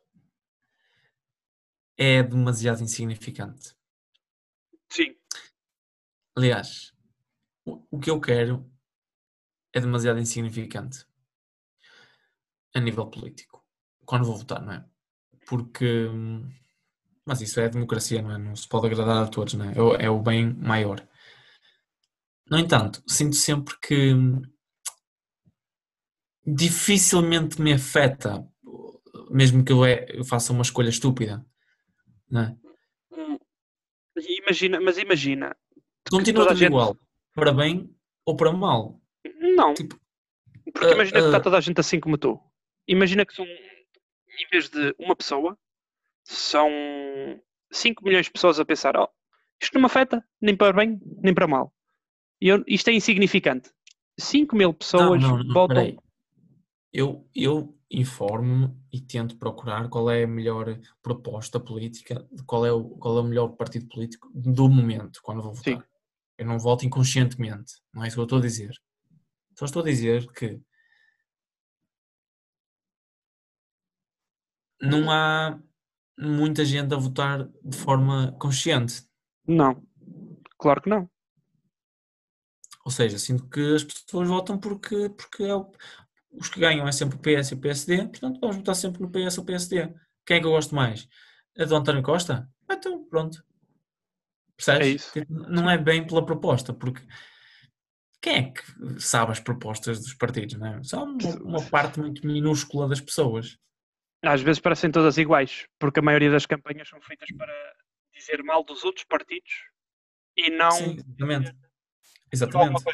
[1.98, 3.76] é demasiado insignificante.
[4.90, 5.14] Sim.
[6.36, 6.92] Aliás,
[7.64, 8.70] o, o que eu quero
[9.72, 11.06] é demasiado insignificante
[12.74, 13.64] a nível político.
[14.04, 14.84] Quando vou votar, não é?
[15.46, 16.08] Porque.
[17.24, 18.38] Mas isso é democracia, não é?
[18.38, 19.74] Não se pode agradar a todos, não é?
[20.04, 21.06] É o é bem maior.
[22.48, 24.14] No entanto, sinto sempre que
[26.46, 28.46] dificilmente me afeta,
[29.30, 31.44] mesmo que eu, é, eu faça uma escolha estúpida,
[32.32, 32.65] é?
[34.46, 35.56] Imagina, mas imagina.
[36.08, 36.68] Continua tudo gente...
[36.68, 36.96] igual,
[37.34, 37.90] para bem
[38.24, 39.00] ou para mal.
[39.40, 39.74] Não.
[39.74, 39.98] Tipo,
[40.72, 42.40] porque imagina uh, que está toda a gente assim como tu.
[42.86, 45.58] Imagina que são, em vez de uma pessoa,
[46.22, 46.70] são
[47.72, 49.08] 5 milhões de pessoas a pensar: oh,
[49.60, 51.72] isto não me afeta nem para bem nem para mal.
[52.40, 53.70] Eu, isto é insignificante.
[54.18, 55.76] 5 mil pessoas não, não, não, votam.
[55.76, 55.98] peraí.
[56.92, 62.84] Eu, eu informo-me e tento procurar qual é a melhor proposta política, qual é o,
[62.90, 65.74] qual é o melhor partido político do momento, quando vou votar.
[65.74, 65.82] Sim.
[66.38, 68.72] Eu não voto inconscientemente, não é isso que eu estou a dizer.
[69.58, 70.60] Só estou a dizer que
[74.80, 75.58] não há
[76.18, 79.06] muita gente a votar de forma consciente.
[79.46, 79.82] Não,
[80.58, 81.08] claro que não.
[82.84, 85.72] Ou seja, sinto que as pessoas votam porque, porque é o-
[86.38, 89.10] os que ganham é sempre o PS e o PSD, portanto vamos votar sempre no
[89.10, 89.92] PS ou PSD.
[90.24, 91.08] Quem é que eu gosto mais?
[91.58, 92.48] A do António Costa?
[92.70, 93.44] Então, pronto.
[94.56, 95.08] Percebes?
[95.16, 95.20] É.
[95.20, 97.02] Tipo, Não é bem pela proposta, porque
[98.20, 100.82] quem é que sabe as propostas dos partidos, não é?
[100.82, 103.58] Só uma, uma parte muito minúscula das pessoas.
[104.22, 107.52] Às vezes parecem todas iguais, porque a maioria das campanhas são feitas para
[108.14, 109.52] dizer mal dos outros partidos
[110.36, 111.56] e não Sim, exatamente.
[112.32, 112.84] Exatamente.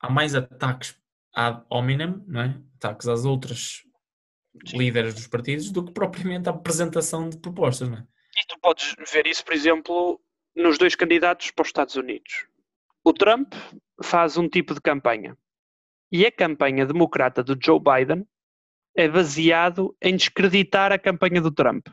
[0.00, 0.98] Há mais ataques
[1.36, 2.58] ad hominem, não é?
[2.76, 3.82] Ataques às outras
[4.66, 4.78] Sim.
[4.78, 8.00] líderes dos partidos do que propriamente a apresentação de propostas, não é?
[8.00, 10.20] E tu podes ver isso, por exemplo,
[10.54, 12.46] nos dois candidatos para os Estados Unidos.
[13.04, 13.54] O Trump
[14.02, 15.36] faz um tipo de campanha
[16.10, 18.26] e a campanha democrata do Joe Biden
[18.96, 21.88] é baseado em descreditar a campanha do Trump.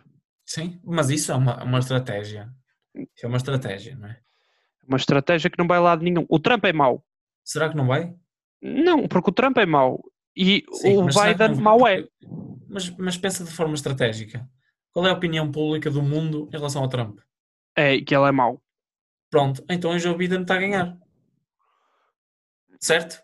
[0.45, 2.49] Sim, mas isso é uma, uma estratégia.
[2.95, 4.19] Isso é uma estratégia, não é?
[4.87, 6.25] Uma estratégia que não vai a lado nenhum.
[6.29, 7.05] O Trump é mau.
[7.43, 8.13] Será que não vai?
[8.63, 10.01] Não, porque o Trump é mau.
[10.35, 12.07] E Sim, o que Biden não mau é.
[12.69, 14.49] Mas, mas pensa de forma estratégica.
[14.93, 17.19] Qual é a opinião pública do mundo em relação ao Trump?
[17.75, 18.61] É que ele é mau.
[19.29, 20.97] Pronto, então o Joe Biden está a ganhar.
[22.79, 23.21] Certo?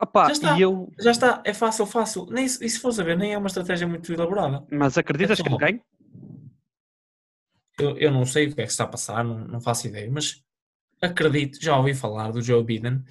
[0.00, 0.60] Opa, Já está.
[0.60, 0.92] eu...
[1.00, 2.26] Já está, é fácil, fácil.
[2.26, 4.64] Nem, e se for saber, nem é uma estratégia muito elaborada.
[4.70, 5.80] Mas acreditas que ele ganha?
[7.80, 10.10] Eu, eu não sei o que é que está a passar, não, não faço ideia,
[10.10, 10.44] mas
[11.00, 13.04] acredito, já ouvi falar do Joe Biden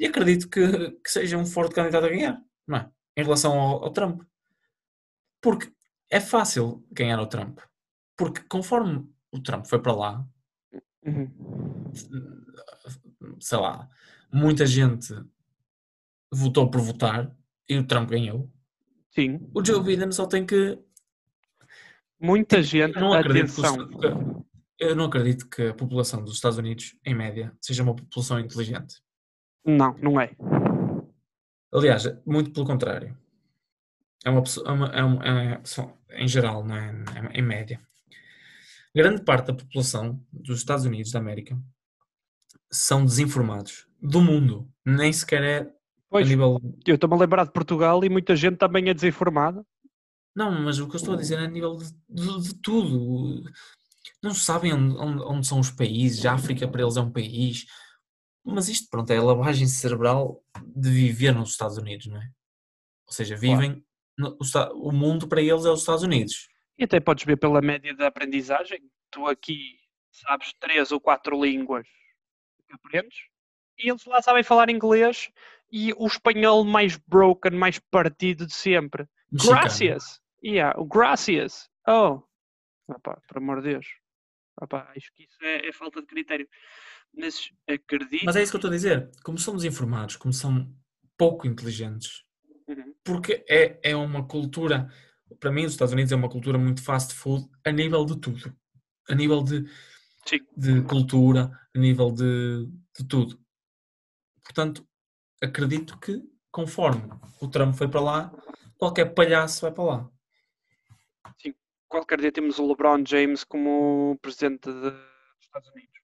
[0.00, 2.90] e acredito que, que seja um forte candidato a ganhar, não é?
[3.16, 4.22] Em relação ao, ao Trump.
[5.42, 5.70] Porque
[6.08, 7.60] é fácil ganhar ao Trump.
[8.16, 10.26] Porque conforme o Trump foi para lá,
[11.02, 11.90] Uhum.
[13.40, 13.88] sei lá,
[14.30, 15.14] muita gente
[16.30, 17.34] votou por votar
[17.66, 18.50] e o Trump ganhou.
[19.10, 19.50] Sim.
[19.54, 20.78] O Joe Biden só tem que
[22.20, 24.50] Muita gente, Tipo, não acredito que.
[24.78, 29.02] Eu não acredito que a população dos Estados Unidos, em média, seja uma população inteligente.
[29.64, 30.30] Não, não é.
[31.72, 33.16] Aliás, muito pelo contrário.
[34.24, 36.90] É uma pessoa, é uma, é uma- é- só- em geral, não é?
[37.34, 37.80] É- em média.
[38.94, 41.56] Grande parte da população dos Estados Unidos da América
[42.70, 43.86] são desinformados.
[44.02, 44.68] Do mundo.
[44.84, 45.66] Nem sequer é a
[46.08, 46.58] Pois, nível.
[46.86, 49.64] eu estou-me a lembrar de Portugal e muita gente também é desinformada.
[50.34, 53.42] Não, mas o que eu estou a dizer é a nível de, de- de tudo.
[54.22, 56.24] Não sabem onde, onde- onde são os países.
[56.26, 57.66] A África para eles é um país.
[58.44, 62.30] Mas isto, pronto, é a lavagem cerebral de viver nos Estados Unidos, não é?
[63.06, 63.84] Ou seja, vivem.
[64.18, 66.48] no- o o mundo para eles é os Estados Unidos.
[66.78, 68.80] E até podes ver pela média da aprendizagem.
[69.10, 69.78] Tu aqui
[70.10, 71.86] sabes três ou quatro línguas
[72.66, 73.16] que aprendes
[73.78, 75.30] e eles lá sabem falar inglês
[75.72, 79.06] e o espanhol mais broken, mais partido de sempre.
[79.32, 79.60] Mexicano.
[79.60, 80.20] Gracias.
[80.44, 81.68] Yeah, o gracias.
[81.86, 82.22] Oh.
[82.88, 83.86] Opa, por amor de Deus.
[84.60, 86.48] Opa, acho que isso é, é falta de critério.
[87.14, 88.24] Mas acredito.
[88.24, 89.10] Mas é isso que eu estou a dizer.
[89.24, 90.72] Como somos informados, como são
[91.16, 92.24] pouco inteligentes,
[92.68, 92.94] Uhum.
[93.04, 94.88] porque é, é uma cultura,
[95.40, 98.54] para mim, os Estados Unidos é uma cultura muito fast food a nível de tudo.
[99.08, 99.64] A nível de,
[100.24, 100.38] Sim.
[100.56, 103.38] de cultura, a nível de, de tudo.
[104.44, 104.86] Portanto,
[105.42, 107.02] acredito que, conforme
[107.40, 108.32] o Trump foi para lá,
[108.78, 110.10] qualquer palhaço vai para lá.
[111.88, 115.99] Qualquer dia temos o LeBron James como presidente de- dos Estados Unidos.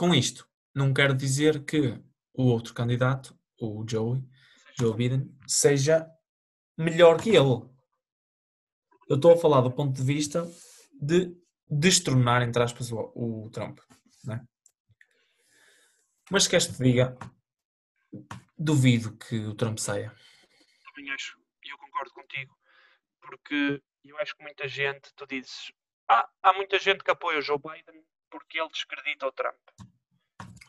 [0.00, 4.26] Com isto, não quero dizer que o outro candidato, o Joey,
[4.78, 6.08] Joe Biden, seja
[6.74, 7.68] melhor que ele.
[9.06, 10.50] Eu estou a falar do ponto de vista
[10.98, 11.36] de
[11.68, 13.78] destronar, entre aspas, o, o Trump.
[14.24, 14.42] Né?
[16.30, 17.14] Mas queres que te diga,
[18.56, 20.16] duvido que o Trump saia.
[20.86, 22.56] Também acho, e eu concordo contigo,
[23.20, 25.70] porque eu acho que muita gente, tu dizes,
[26.08, 29.56] ah, há muita gente que apoia o Joe Biden porque ele descredita o Trump.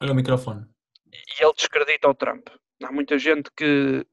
[0.02, 0.66] Olha o microfone.
[1.14, 2.48] E ele descredita o Trump.
[2.84, 4.06] Há muita gente que,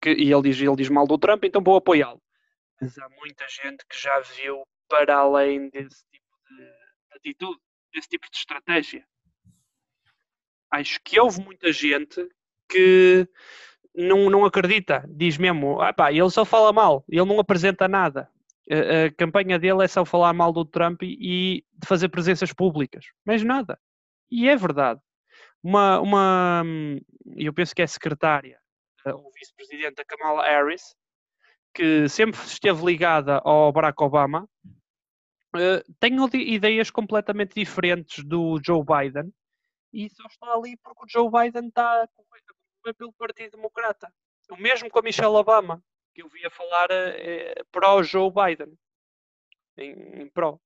[0.00, 2.22] que e ele diz, ele diz mal do Trump, então vou apoiá-lo.
[2.80, 7.60] Mas há muita gente que já viu para além desse tipo de, de atitude,
[7.92, 9.04] desse tipo de estratégia.
[10.70, 12.28] Acho que houve muita gente
[12.68, 13.26] que
[13.94, 18.30] não, não acredita, diz mesmo, ah pá, ele só fala mal, ele não apresenta nada.
[18.70, 23.42] A, campanha dele é só falar mal do Trump e, de fazer presenças públicas, mais
[23.42, 23.78] nada.
[24.30, 25.00] E é verdade.
[25.62, 26.62] uma, uma
[27.36, 28.58] eu penso que é secretária
[29.06, 30.94] uh, ou vice-presidente da Kamala Harris,
[31.74, 34.48] que sempre esteve ligada ao Barack Obama,
[35.56, 39.32] uh, tem ideias completamente diferentes do Joe Biden
[39.92, 42.08] e só está ali porque o Joe Biden está
[42.96, 44.12] pelo Partido Democrata.
[44.50, 45.82] O mesmo com a Michelle Obama,
[46.18, 48.76] que eu via falar uh, pró-Joe Biden.
[49.76, 50.58] Em, em pró.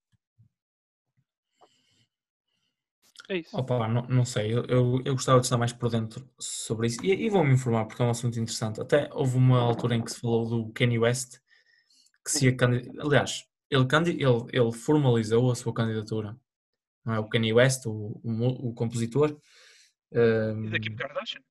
[3.28, 3.56] É isso.
[3.56, 7.04] Opa, não, não sei, eu, eu, eu, gostava de estar mais por dentro sobre isso
[7.04, 8.80] e, e vou-me informar porque é um assunto interessante.
[8.80, 11.38] Até houve uma altura em que se falou do Kanye West
[12.24, 13.06] que se ia candidatar.
[13.06, 16.36] Aliás, ele, ele, ele formalizou a sua candidatura.
[17.04, 19.38] Não é o Kanye West, o, o, o compositor.
[20.12, 21.42] Um, e da Kim Kardashian.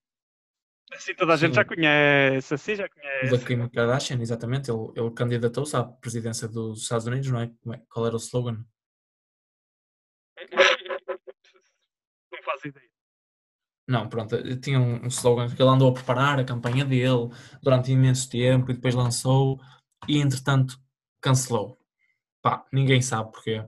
[0.94, 3.32] Assim toda a gente já conhece, assim já conhece.
[3.32, 4.70] Da Kim Kardashian, exatamente.
[4.70, 7.46] Ele, ele candidatou-se à presidência dos Estados Unidos, não é?
[7.74, 8.64] é qual era o slogan?
[12.32, 12.90] Não faço ideia.
[13.88, 17.30] Não, pronto, tinha um, um slogan que ele andou a preparar a campanha dele
[17.62, 19.60] durante imenso tempo e depois lançou
[20.08, 20.80] e entretanto
[21.22, 21.78] cancelou.
[22.42, 23.68] Pá, ninguém sabe porquê.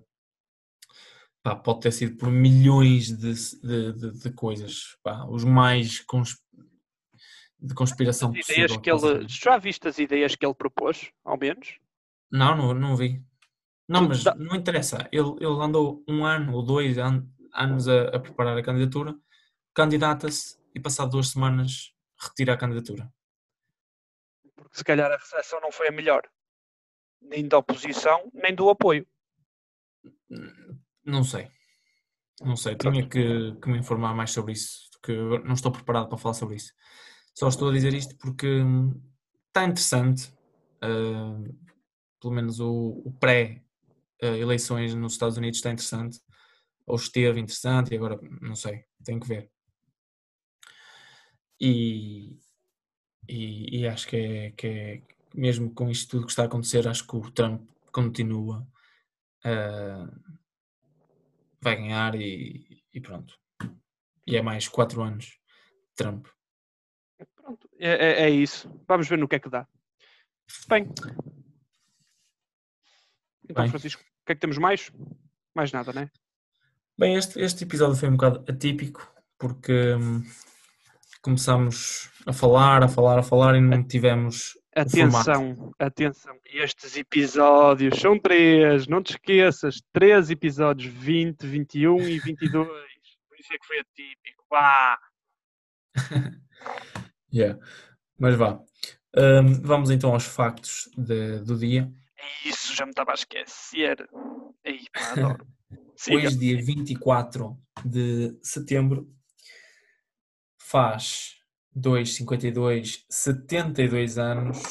[1.43, 4.97] Pá, pode ter sido por milhões de, de, de, de coisas.
[5.03, 6.41] Pá, os mais cons...
[7.63, 11.79] de conspiração as ideias que ele Já viste as ideias que ele propôs, ao menos?
[12.29, 13.23] Não, não, não vi.
[13.87, 15.07] Não, mas não interessa.
[15.11, 19.15] Ele, ele andou um ano ou dois an anos a, a preparar a candidatura,
[19.73, 23.11] candidata-se e passado duas semanas retira a candidatura.
[24.55, 26.23] Porque se calhar a recepção não foi a melhor.
[27.21, 29.07] Nem da oposição, nem do apoio.
[31.05, 31.49] Não sei.
[32.41, 32.75] Não sei.
[32.75, 35.13] Tinha que, que me informar mais sobre isso, porque
[35.45, 36.73] não estou preparado para falar sobre isso.
[37.33, 38.61] Só estou a dizer isto porque
[39.47, 40.31] está interessante.
[40.83, 41.63] Uh,
[42.19, 46.19] pelo menos o, o pré-eleições nos Estados Unidos está interessante
[46.85, 49.51] ou esteve interessante e agora não sei, tenho que ver.
[51.59, 52.37] E,
[53.27, 55.01] e, e, acho que é, que é,
[55.33, 58.67] mesmo com isto tudo que está a acontecer, acho que o Trump continua,
[59.45, 60.35] uh,
[61.61, 63.37] vai ganhar e, e, pronto.
[64.27, 65.39] E é mais quatro anos
[65.95, 66.27] Trump.
[67.53, 68.69] Pronto, é, é, é isso.
[68.87, 69.67] Vamos ver no que é que dá.
[70.67, 70.89] Bem.
[73.47, 73.69] Então, Bem.
[73.69, 74.91] Francisco, o que é que temos mais?
[75.55, 76.09] Mais nada, né?
[76.97, 80.23] Bem, este, este episódio foi um bocado atípico porque hum,
[81.21, 84.57] começámos a falar, a falar, a falar e não tivemos.
[84.75, 92.67] Atenção, atenção, estes episódios são três, não te esqueças, três episódios, 20, 21 e 22.
[93.29, 94.43] Por isso é que foi atípico.
[94.49, 94.97] Vá!
[97.33, 97.59] yeah.
[98.17, 98.59] Mas vá.
[99.15, 101.91] Um, vamos então aos factos de, do dia.
[102.17, 104.07] É isso, já me estava a esquecer.
[104.65, 105.47] Aí, adoro.
[106.09, 109.09] Hoje, dia 24 de setembro,
[110.57, 111.35] faz
[111.75, 114.61] 2,52, 72 anos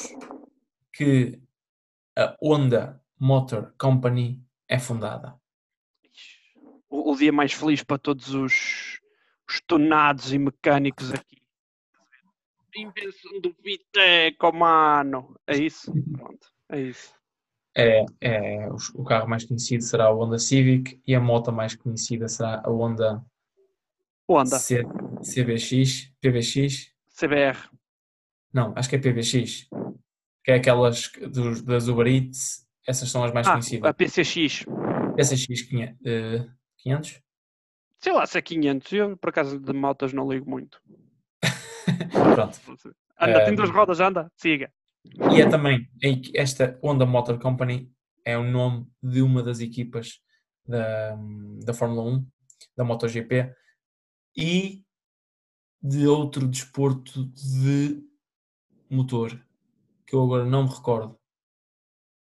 [0.91, 1.41] que
[2.17, 5.35] a Honda Motor Company é fundada.
[6.89, 8.99] O, o dia mais feliz para todos os,
[9.49, 11.42] os tonados e mecânicos aqui.
[12.75, 15.35] Invenção do Viteco, mano.
[15.47, 15.91] É isso?
[16.17, 17.13] Pronto, é isso
[17.75, 22.27] é, é, o carro mais conhecido será a Honda Civic e a moto mais conhecida
[22.27, 23.25] será a Honda,
[24.29, 24.59] Honda.
[24.59, 24.83] C,
[25.21, 26.93] CBX, PBX.
[27.17, 27.57] CBR.
[28.53, 29.67] Não, acho que é PBX.
[30.43, 32.67] Que é aquelas dos, das Uber Eats.
[32.87, 33.89] Essas são as mais ah, conhecidas.
[33.89, 34.65] A PCX.
[35.15, 35.61] PCX
[36.77, 37.21] 500?
[37.99, 38.91] Sei lá se é 500.
[38.91, 40.79] Eu, por acaso, de motos não ligo muito.
[42.35, 42.59] Pronto.
[43.19, 44.71] Anda, um, tem duas rodas, anda, siga.
[45.31, 45.89] E é também,
[46.33, 47.91] esta Honda Motor Company
[48.25, 50.19] é o nome de uma das equipas
[50.65, 51.17] da,
[51.63, 52.27] da Fórmula 1,
[52.77, 53.53] da MotoGP,
[54.35, 54.83] e
[55.81, 58.01] de outro desporto de
[58.89, 59.37] motor,
[60.07, 61.19] que eu agora não me recordo.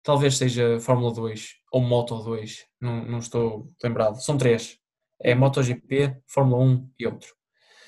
[0.03, 4.21] Talvez seja Fórmula 2 ou Moto 2, não, não estou lembrado.
[4.21, 4.79] São três.
[5.19, 7.35] É MotoGP, Fórmula 1 e outro.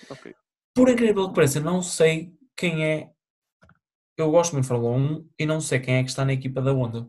[0.09, 0.33] Okay.
[0.79, 3.11] Por incrível que pareça, não sei quem é
[4.15, 6.61] eu gosto muito de Fórmula 1 e não sei quem é que está na equipa
[6.61, 7.05] da Honda.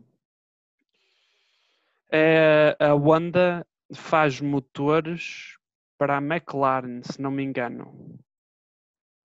[2.11, 5.57] É, a Honda faz motores
[5.97, 8.19] para a McLaren, se não me engano.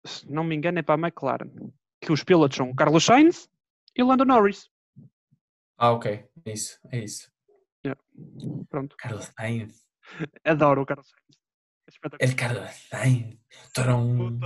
[0.06, 1.50] Se não me engano, é para a McLaren.
[2.00, 3.50] Que os pilotos são Carlos Sainz
[3.96, 4.70] e Lando Norris.
[5.76, 6.24] Ah, ok.
[6.46, 6.80] É isso.
[6.92, 7.32] É isso.
[7.84, 8.00] Yeah.
[8.70, 8.96] Pronto.
[8.98, 9.88] Carlos Sainz.
[10.44, 11.35] Adoro o Carlos Sainz.
[12.20, 13.38] El Carlos Sainz.
[13.74, 14.38] Torão.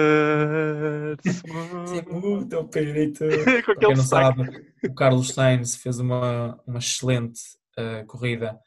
[0.00, 1.16] Operator.
[2.10, 3.30] muito operator.
[3.64, 4.42] Com quem não sabe,
[4.84, 7.40] o Carlos Sainz fez uma, uma excelente
[7.78, 8.58] uh, corrida.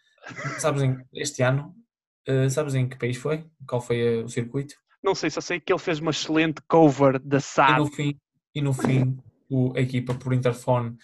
[0.59, 0.83] Sabes,
[1.13, 1.75] este ano,
[2.25, 3.43] Uh, sabes em que país foi?
[3.67, 4.75] Qual foi uh, o circuito?
[5.03, 7.79] Não sei, só sei que ele fez uma excelente cover da E SAD.
[7.79, 8.17] no fim,
[8.55, 9.17] e no fim
[9.49, 10.95] o- a equipa por interfone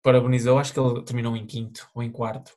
[0.00, 0.58] parabenizou.
[0.60, 2.52] Acho que ele terminou em quinto ou em quarto.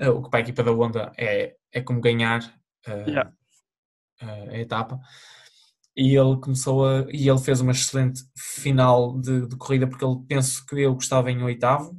[0.00, 2.40] Uh, o que para a equipa da Honda é, é como ganhar
[2.88, 3.32] uh, Yeah.
[4.22, 5.00] uh, a etapa.
[5.96, 7.06] E ele começou a.
[7.12, 11.30] E ele fez uma excelente final de, de corrida, porque ele penso que eu estava
[11.30, 11.96] em oitavo.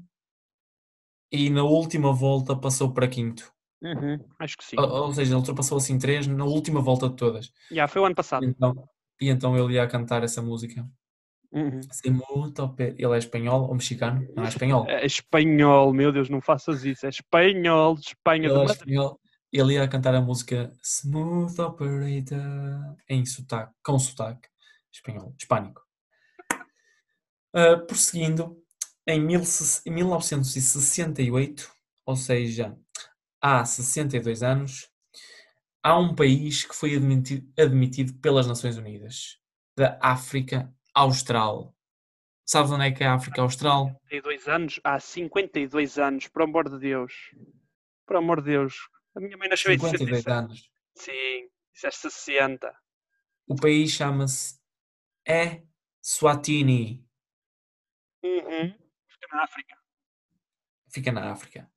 [1.31, 3.51] E na última volta passou para quinto.
[3.81, 4.77] Uhum, acho que sim.
[4.77, 7.51] Ou, ou seja, ele ultrapassou assim três na última volta de todas.
[7.71, 8.45] Já, foi o ano E passado.
[8.45, 8.89] então,
[9.21, 10.87] e então ele ia cantar essa música.
[11.53, 11.79] Uhum.
[11.87, 12.19] Assim,
[12.97, 14.27] Ele é espanhol ou mexicano?
[14.35, 14.89] Não é espanhol.
[14.89, 17.05] É espanhol, meu Deus, não faças isso.
[17.05, 18.47] É espanhol, de Espanha.
[18.49, 19.19] Ele de é espanhol.
[19.51, 24.49] Ele ia cantar a música Smooth Operator em sotaque, com sotaque
[24.91, 25.81] espanhol, hispânico.
[27.53, 28.57] Ah, prosseguindo,
[29.07, 31.71] em mil se- em 1968,
[32.05, 32.75] ou seja,
[33.39, 34.89] há 62 anos,
[35.83, 39.37] há um país que foi admiti- admitido pelas Nações Unidas,
[39.77, 41.75] da África Austral.
[42.45, 43.87] Sabes onde é que é a África Austral?
[44.09, 44.79] 52 anos?
[44.83, 47.13] Há 52 anos, por amor de Deus.
[48.05, 48.75] Por amor de Deus.
[49.15, 50.29] A minha mãe nasceu em 52 67.
[50.29, 50.69] anos.
[50.95, 52.75] Sim, isso é 60.
[53.47, 54.59] O país chama-se
[55.25, 57.05] Eswatini.
[58.23, 58.73] Uhum.
[59.07, 59.77] Fica na África.
[60.89, 61.71] Fica na África.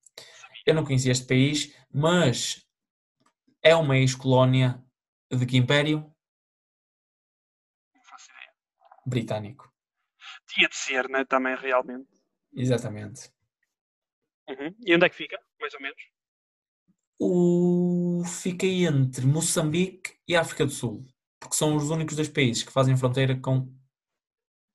[0.64, 2.66] Eu não conhecia este país, mas
[3.62, 4.84] é uma ex-colónia
[5.30, 6.12] de que império?
[9.07, 9.72] Britânico.
[10.48, 11.24] Tinha de ser, né?
[11.24, 12.09] Também, realmente.
[12.52, 13.30] Exatamente.
[14.48, 14.74] Uhum.
[14.84, 16.02] E onde é que fica, mais ou menos?
[17.18, 18.22] O...
[18.26, 21.07] Fica entre Moçambique e África do Sul,
[21.40, 23.72] porque são os únicos dois países que fazem fronteira com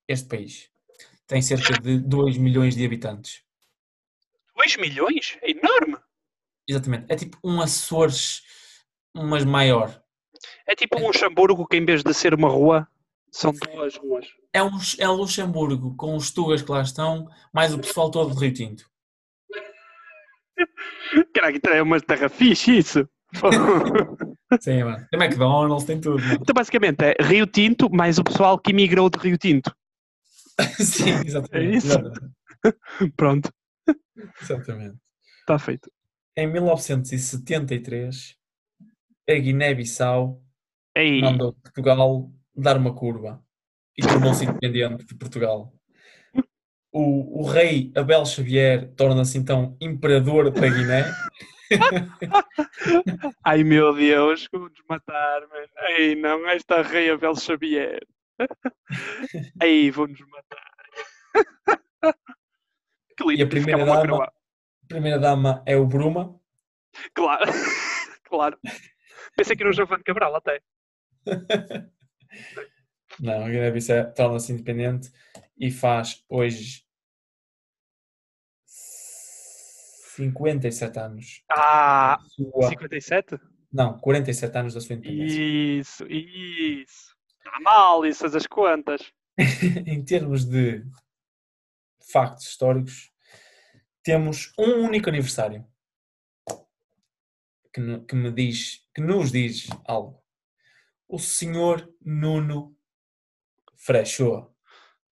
[0.07, 0.71] este país.
[1.27, 3.43] Tem cerca de 2 milhões de habitantes.
[4.55, 5.37] 2 milhões?
[5.41, 5.97] É enorme!
[6.67, 7.11] Exatamente.
[7.11, 8.41] É tipo um Açores,
[9.13, 10.03] mas maior.
[10.65, 12.87] É tipo um Luxemburgo que em vez de ser uma rua,
[13.31, 14.27] são duas ruas.
[14.53, 18.39] É, um, é Luxemburgo, com os tugas que lá estão, mais o pessoal todo de
[18.39, 18.91] Rio Tinto.
[21.33, 23.07] Caraca, então é uma terra fixe isso.
[24.59, 25.07] Sim, mano.
[25.09, 26.21] Tem McDonald's, tem tudo.
[26.21, 26.39] mano.
[26.41, 29.73] então basicamente é Rio Tinto mais o pessoal que emigrou de Rio Tinto.
[30.77, 31.73] Sim, exatamente.
[31.73, 31.87] É isso?
[31.87, 32.35] exatamente,
[33.15, 33.49] Pronto,
[34.41, 34.97] exatamente.
[35.39, 35.89] está feito.
[36.37, 38.35] Em 1973,
[39.29, 40.41] a Guiné-Bissau
[41.21, 43.43] mandou Portugal dar uma curva
[43.97, 45.73] e tornou-se independente de Portugal.
[46.91, 51.05] O, o rei Abel Xavier torna-se então imperador da Guiné.
[53.45, 54.49] ai meu Deus,
[54.89, 55.67] matar, mano.
[55.97, 58.05] Ei, não, esta rei Abel Xavier.
[59.61, 60.71] Ei, vão-nos matar.
[63.17, 64.23] Que lindo, E a primeira dama?
[64.23, 64.31] A
[64.87, 66.39] primeira dama é o Bruma.
[67.13, 67.51] Claro,
[68.23, 68.57] claro.
[69.35, 70.61] Pensei que era o Giovanni Cabral até.
[73.21, 75.11] Não, a Guiné-Bissau torna-se independente
[75.55, 76.83] e faz hoje
[80.15, 81.43] 57 anos.
[81.51, 83.39] Ah, Sua- 57?
[83.71, 85.39] Não, 47 anos da sua independência.
[85.39, 87.15] Isso, isso.
[87.37, 89.13] Está mal, isso as contas.
[89.85, 90.83] em termos de
[92.11, 93.11] factos históricos,
[94.01, 95.63] temos um único aniversário
[97.71, 100.19] que me diz, que nos diz algo.
[101.07, 102.75] O senhor Nuno
[103.83, 104.49] Freixoa.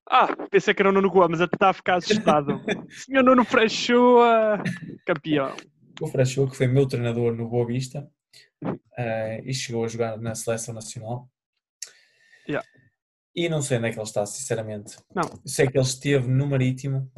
[0.09, 2.61] Ah, pensei que era o Nuno Gomes, até estava a ficar assustado.
[2.89, 4.61] Senhor Nuno Freixoa,
[5.05, 5.55] campeão.
[6.01, 8.09] O Freixoa, que foi meu treinador no Boa Vista
[8.97, 11.29] eh, e chegou a jogar na seleção nacional.
[12.47, 12.67] Yeah.
[13.35, 14.97] E não sei onde é que ele está, sinceramente.
[15.13, 15.23] Não.
[15.23, 17.11] Eu sei que ele esteve no Marítimo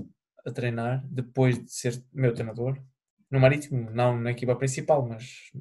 [0.46, 2.82] a treinar depois de ser meu treinador.
[3.30, 5.52] No Marítimo, não na equipa principal, mas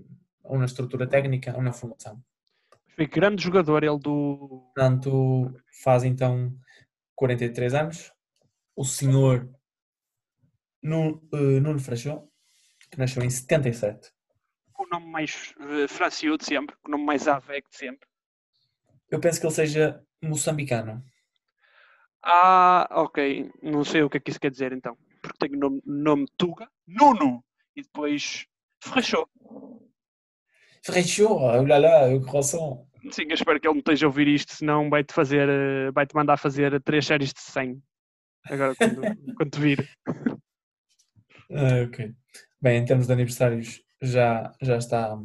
[0.43, 2.21] ou na estrutura técnica ou na formação.
[3.01, 4.71] Foi grande jogador ele do.
[4.75, 6.55] Portanto, faz então
[7.15, 8.13] 43 anos.
[8.77, 9.49] O senhor
[10.85, 12.29] eh, Nuno Freixoa,
[12.91, 14.13] que nasceu em 77.
[14.75, 18.07] com o nome mais uh, de sempre, com o nome mais avec de sempre.
[19.11, 21.03] Eu penso que ele seja moçambicano.
[22.23, 23.51] Ah, ok.
[23.63, 24.95] Não sei o que é que isso quer dizer então.
[25.23, 27.43] Porque tem o nome, nome Tuga, Nuno,
[27.75, 28.47] e depois
[28.79, 29.27] Freixou.
[30.85, 32.90] Freixoa, olá o croissant.
[33.11, 36.15] Sim, eu espero que ele não esteja a ouvir isto, senão vai-te fazer, eh, vai-te
[36.15, 37.83] mandar fazer três séries de 100.
[38.45, 39.01] Agora quando,
[39.37, 39.91] quando te vir.
[41.51, 42.15] Ah, ok.
[42.61, 45.19] Bem, em termos de aniversários, já, já está.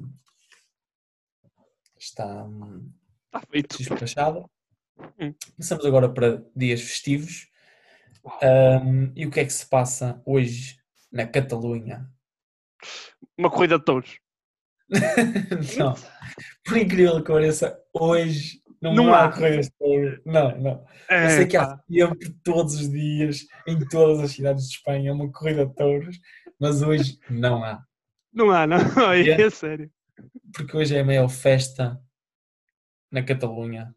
[1.97, 2.47] Está
[3.25, 3.77] Está feito.
[3.77, 4.49] despachado.
[5.19, 5.33] Hum.
[5.57, 7.49] Passamos agora para dias festivos.
[8.41, 10.79] Hum, e o que é que se passa hoje
[11.11, 12.09] na Catalunha?
[13.37, 14.19] Uma corrida de touros.
[15.77, 15.93] Não.
[16.63, 20.21] Por incrível que pareça, hoje não, Não há corridas de.
[20.25, 20.85] Não, não.
[21.09, 25.31] Eu sei que há sempre, todos os dias, em todas as cidades de Espanha, uma
[25.31, 26.19] corrida de touros,
[26.59, 27.83] mas hoje não há.
[28.31, 28.77] Não há, não.
[29.13, 29.49] É Yeah.
[29.49, 29.89] sério.
[30.53, 31.99] Porque hoje é a maior festa
[33.11, 33.95] na Catalunha,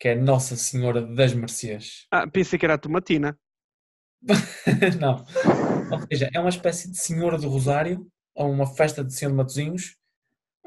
[0.00, 2.06] que é Nossa Senhora das Mercês.
[2.10, 3.38] Ah, pensei que era a tomatina.
[4.98, 5.24] não.
[5.92, 9.36] Ou seja, é uma espécie de Senhora do Rosário, ou uma festa de Senhor de
[9.36, 9.96] Matosinhos,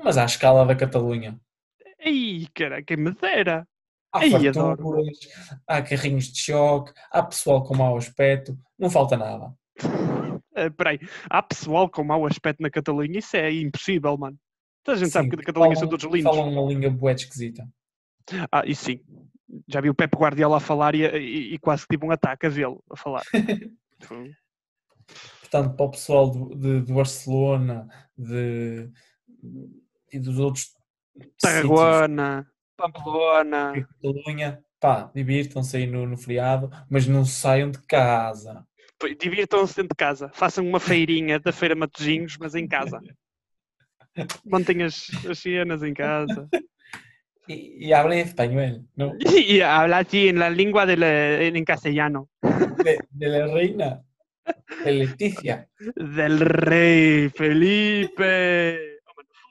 [0.03, 1.39] mas à escala da Catalunha.
[1.99, 3.67] Ei, cara, quem me dera.
[4.11, 5.17] Há Ai, farturas,
[5.67, 9.53] há carrinhos de choque, há pessoal com mau aspecto, não falta nada.
[10.55, 13.19] Eh, Peraí, há pessoal com mau aspecto na Catalunha?
[13.19, 14.37] Isso é impossível, mano.
[14.83, 16.23] Toda a gente sabe Sim, que na Catalunha são todos lindos.
[16.35, 17.65] Falam uma língua bué esquisita.
[18.51, 18.99] Ah, isso sim.
[19.67, 22.47] Já vi o Pepe Guardiola a falar e, e- e quase que tive um ataque
[22.47, 23.23] a vê-lo a falar.
[24.01, 24.31] Foi-
[25.41, 27.87] Portanto, para o pessoal do, de, de Barcelona
[28.17, 28.89] de,
[30.12, 30.74] e dos outros
[31.41, 32.47] Tarragona,
[32.78, 33.74] Pamplona.
[33.74, 38.66] Catalunha, pá, divirtam-se aí no, no feriado, mas não saiam de casa.
[39.20, 40.30] Divirtam-se dentro de casa.
[40.34, 42.99] Façam uma feirinha da Feira Matosinhos, mas em casa.
[44.45, 46.49] Montem as, as cenas em casa.
[47.47, 49.16] E, e hablen espanhol, ¿no?
[49.20, 52.30] Y habla así en la lengua de la- en castellano.
[52.84, 54.03] De, de la reina,
[54.84, 55.68] de Leticia.
[55.95, 58.98] Del rei Felipe.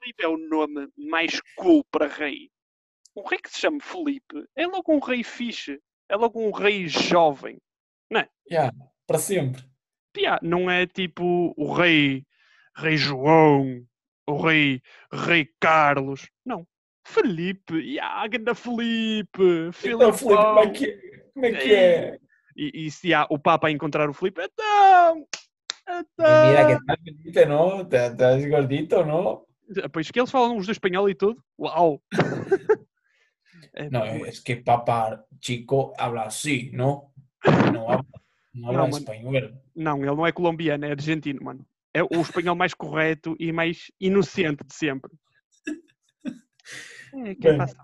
[0.09, 2.51] Felipe é o nome mais cool para rei.
[3.15, 5.79] O rei que se chama Felipe é logo um rei fixe.
[6.09, 7.59] É logo um rei jovem.
[8.51, 8.73] Já,
[9.07, 9.63] para sempre.
[10.15, 12.25] Piá, não é tipo o rei,
[12.75, 13.85] rei João,
[14.27, 14.81] o rei,
[15.13, 16.31] rei Carlos.
[16.47, 16.67] Não.
[17.07, 19.43] Felipe, yeah, ganda Felipe,
[19.85, 21.31] Então, Filipe, como é que é?
[21.35, 21.53] Como é?
[21.53, 22.19] Que é?
[22.57, 25.27] E, e se há o Papa a encontrar o Felipe, então,
[26.19, 26.81] Mira que então.
[26.81, 27.81] estás bonito, ¿no?
[27.83, 29.48] Estás- Estás gordito, ¿no?
[29.93, 31.43] Pois que eles falam os do espanhol e tudo.
[31.59, 32.03] Uau!
[33.75, 37.13] É, No, es que papá chico habla así, ¿no?
[37.73, 38.05] No habla,
[38.53, 38.99] no habla No, man.
[38.99, 39.61] español.
[39.75, 41.67] Não, ele não é colombiano, é argentino, mano.
[41.95, 45.11] É o espanhol mais correto e mais inocente de sempre.
[47.25, 47.59] É, que é Bem.
[47.59, 47.77] passa?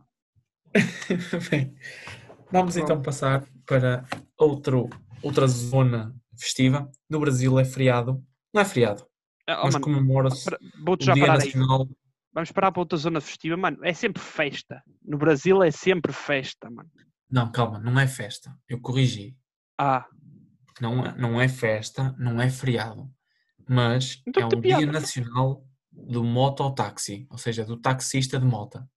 [1.51, 1.76] Bem,
[2.51, 4.05] vamos então passar para
[4.37, 4.89] outro,
[5.22, 6.91] outra zona festiva.
[7.09, 8.24] No Brasil é feriado.
[8.53, 9.07] Não é feriado,
[9.49, 10.49] oh, mas comemora-se
[10.86, 11.47] o Dia parar aí.
[11.47, 11.88] Nacional.
[12.32, 13.78] Vamos parar para outra zona festiva, mano.
[13.82, 14.82] É sempre festa.
[15.05, 16.90] No Brasil é sempre festa, mano.
[17.30, 18.57] Não, calma, não é festa.
[18.68, 19.36] Eu corrigi.
[19.78, 20.07] Ah,
[20.80, 23.09] Não é, não é festa, não é feriado.
[23.68, 24.92] Mas Então é o Dia piada.
[24.92, 28.88] Nacional do mototáxi, ou seja, do taxista de mota.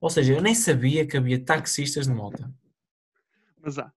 [0.00, 2.50] Ou seja, eu nem sabia que havia taxistas de mota.
[3.60, 3.92] mas há.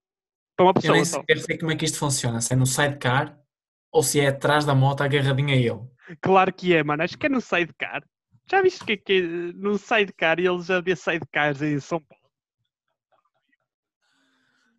[0.55, 1.19] Para uma Eu pessoa nem só.
[1.21, 2.41] sequer sei como é que isto funciona.
[2.41, 3.39] Se é no sidecar
[3.91, 5.81] ou se é atrás da moto agarradinho a ele.
[6.21, 7.03] Claro que é, mano.
[7.03, 8.03] Acho que é no sidecar.
[8.49, 9.21] Já viste que é que é
[9.53, 10.39] no sidecar?
[10.39, 12.21] E eles já havia sidecars em São Paulo.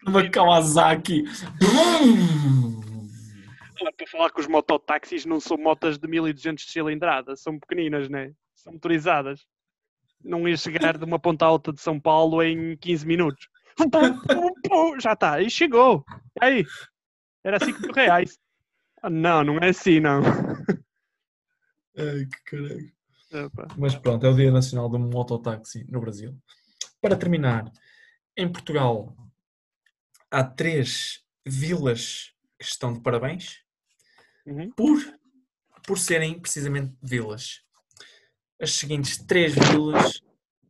[0.07, 1.25] Uma Kawasaki.
[3.77, 7.37] Claro, Para falar que os mototáxis não são motas de 1200 de cilindrada.
[7.37, 8.33] São pequeninas, né?
[8.55, 9.47] São motorizadas.
[10.23, 13.49] Não ia chegar de uma ponta alta de São Paulo em 15 minutos.
[15.01, 15.41] Já está.
[15.41, 16.05] E chegou.
[16.41, 16.65] E aí?
[17.45, 18.39] Era 5 mil reais.
[19.11, 20.21] Não, não é assim, não.
[21.97, 22.93] Ai, que caralho.
[23.47, 23.67] Opa.
[23.79, 26.39] Mas pronto, é o Dia Nacional do Mototáxi no Brasil.
[27.01, 27.71] Para terminar,
[28.37, 29.17] em Portugal
[30.31, 33.61] há três vilas que estão de parabéns
[34.45, 34.73] Uhum.
[34.73, 34.99] por,
[35.87, 37.61] por serem precisamente vilas.
[38.61, 40.21] As seguintes três vilas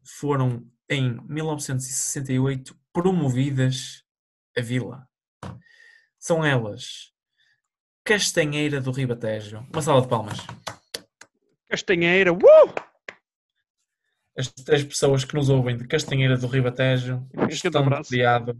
[0.04, 4.04] foram em 1968 promovidas
[4.56, 5.08] a vila.
[6.18, 7.11] São elas
[8.04, 9.66] Castanheira do Ribatejo.
[9.72, 10.38] Uma salva de palmas.
[11.68, 12.32] Castanheira.
[12.32, 12.92] Uh!
[14.36, 18.10] as três pessoas que nos ouvem de Castanheira do Ribatejo Um estão abraço.
[18.10, 18.58] feriado.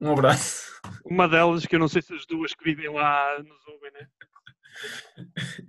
[0.00, 0.80] Um abraço.
[1.04, 4.08] Uma delas, que eu não sei se as duas que vivem lá nos ouvem, né?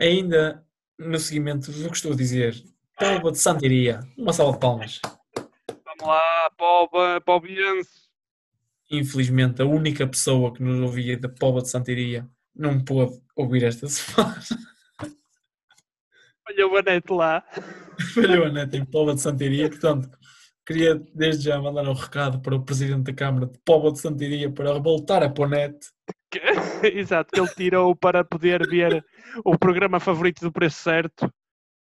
[0.00, 0.64] Ainda
[0.96, 2.54] no seguimento do que estou a dizer,
[2.96, 4.00] Póvoa de Santiria.
[4.16, 5.00] Uma salva de palmas.
[5.84, 8.08] Vamos lá, Poba, Pobiense.
[8.90, 12.28] Infelizmente, a única pessoa que nos ouvia da Póvoa de Santiria
[12.58, 14.40] não pôde ouvir esta semana.
[16.48, 17.44] Olha o Anete lá.
[18.14, 19.68] Falhou a net em Póvoa de Santiria.
[19.68, 20.08] Portanto,
[20.66, 24.50] queria desde já mandar um recado para o Presidente da Câmara de Póvoa de Santiria
[24.50, 25.88] para voltar a Ponete.
[26.30, 26.40] Que-
[26.98, 29.04] Exato, que ele tirou para poder ver
[29.44, 31.32] o programa favorito do preço certo.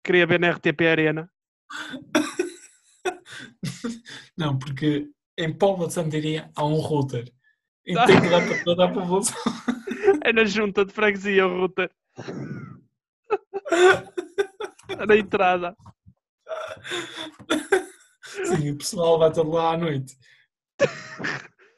[0.04, 1.30] Queria ver na RTP Arena.
[4.38, 5.08] Não, porque
[5.38, 7.32] em Póvoa de Santiria há um router.
[7.86, 9.36] E tem que dar para toda a população.
[10.26, 11.92] É na junta de freguesia, o router.
[15.08, 15.78] Na entrada.
[18.24, 20.18] Sim, o pessoal vai todo lá à noite.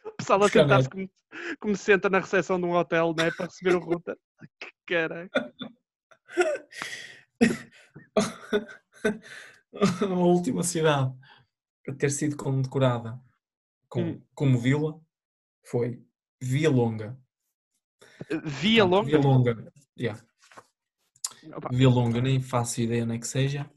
[0.06, 1.10] O pessoal a sentar-se como,
[1.60, 3.30] como se senta na recepção de um hotel, né?
[3.32, 4.16] Para receber o router.
[4.62, 5.30] Que caralho.
[10.10, 11.14] a última cidade
[11.86, 13.20] a ter sido condecorada
[13.90, 14.22] com, Hum.
[14.34, 15.02] como vila
[15.66, 16.02] foi
[16.42, 17.20] Via Longa.
[18.44, 19.08] Via longa.
[19.10, 19.72] Via Longa.
[20.00, 20.22] Yeah.
[21.56, 23.70] Opa, Via Longa, nem faço ideia nem que seja.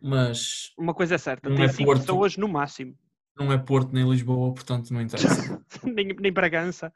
[0.00, 2.00] Mas Uma coisa é certa, tem é 5 Porto.
[2.00, 2.96] pessoas no máximo.
[3.36, 5.62] não é Porto nem Lisboa, portanto não interessa.
[5.84, 6.92] nem, nem Bragança,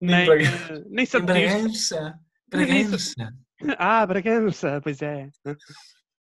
[0.00, 0.72] Nem nem, Bragança.
[0.72, 1.26] eh, nem Em Santo.
[1.26, 2.20] Bragança.
[2.52, 3.14] Nem Bragança.
[3.78, 5.30] Ah, Bragança, pois é.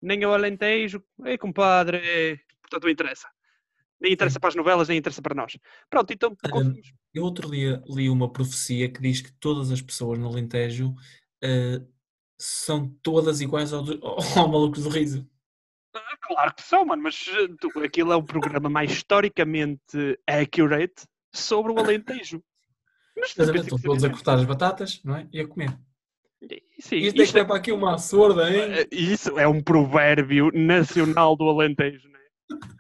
[0.01, 1.05] Nem o Alentejo.
[1.25, 1.99] Ei, compadre.
[2.03, 3.29] eh, Portanto, não interessa.
[4.01, 5.57] Nem interessa para as novelas, nem interessa para nós.
[5.88, 6.92] Pronto, então, conseguimos.
[7.14, 10.95] Eu outro dia li uma profecia que diz que todas as pessoas no Alentejo
[11.42, 11.80] eh,
[12.38, 14.01] são todas iguais ao, do,
[14.36, 15.26] ao Malucos do Riso.
[15.95, 21.07] Ah, claro que são, mano, mas eh, tu- aquilo é o programa mais historicamente accurate
[21.32, 22.42] sobre o Alentejo.
[23.16, 25.28] Mas Estão todos a cortar as batatas não é?
[25.32, 25.70] e a comer.
[26.80, 28.72] Sim, Isto é isto, é para aqui uma sorda, hein?
[28.72, 32.24] é, isso é um provérbio nacional do Alentejo, não é?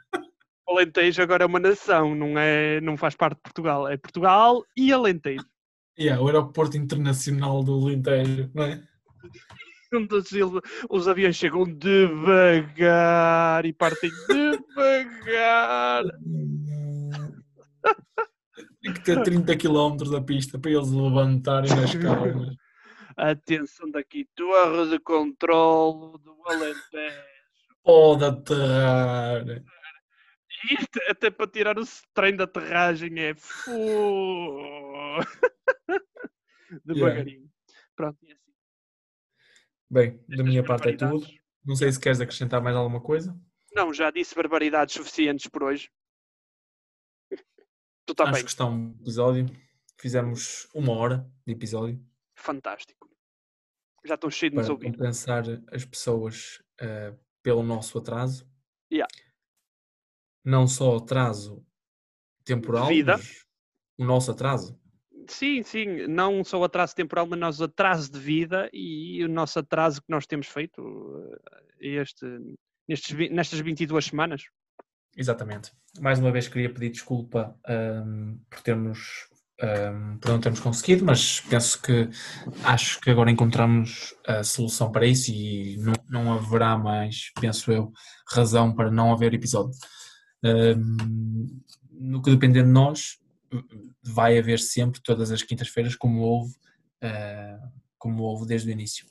[0.66, 3.86] O Alentejo agora é uma nação, não, é, não faz parte de Portugal.
[3.86, 5.44] É Portugal e Alentejo.
[5.98, 8.82] Yeah, o aeroporto internacional do Alentejo, não é?
[10.90, 16.02] Os, aviões chegam devagar e partem devagar.
[18.82, 22.56] Tem que ter 30 km da pista para eles levantarem nas calmas.
[23.16, 27.22] Atenção daqui, torre de controle do Alentejo.
[27.84, 29.44] Pode aterrar.
[30.70, 31.84] Isto até para tirar o
[32.14, 33.34] trem da aterragem é
[36.84, 37.50] devagarinho.
[37.94, 38.52] Pronto, e assim.
[39.90, 41.26] Bem, da Estas minha parte é tudo.
[41.64, 43.38] Não sei se queres acrescentar mais alguma coisa.
[43.72, 45.90] Não, já disse barbaridades suficientes por hoje.
[48.06, 48.42] Tu Acho também.
[48.44, 49.46] que está um episódio.
[49.98, 52.04] Fizemos uma hora de episódio
[52.36, 53.08] Fantástico.
[54.04, 54.92] Já estou cheio de nos para ouvir.
[54.92, 58.46] compensar as pessoas eh, pelo nosso atraso.
[60.44, 61.64] Não só atraso
[62.44, 63.18] temporal, vida.
[63.98, 64.78] o nosso atraso.
[65.28, 69.28] Sim, sim, não só o atraso temporal, mas nós o atraso de vida e o
[69.28, 70.82] nosso atraso que nós temos feito
[71.80, 72.26] eh, este,
[72.86, 74.42] nestes, nestas 22 semanas.
[75.16, 75.72] Exatamente.
[76.00, 79.28] Mais uma vez queria pedir desculpa ahm, por termos
[79.62, 82.08] ahm, por não termos conseguido, mas penso que
[82.64, 87.92] acho que agora encontramos a solução para isso e não, não haverá mais, penso eu,
[88.28, 89.74] razão para não haver episódio.
[91.92, 93.18] No que depender de nós,
[94.02, 96.54] vai haver sempre, todas as quintas-feiras, como houve,
[97.00, 97.58] ah,
[97.98, 99.06] como houve desde o início.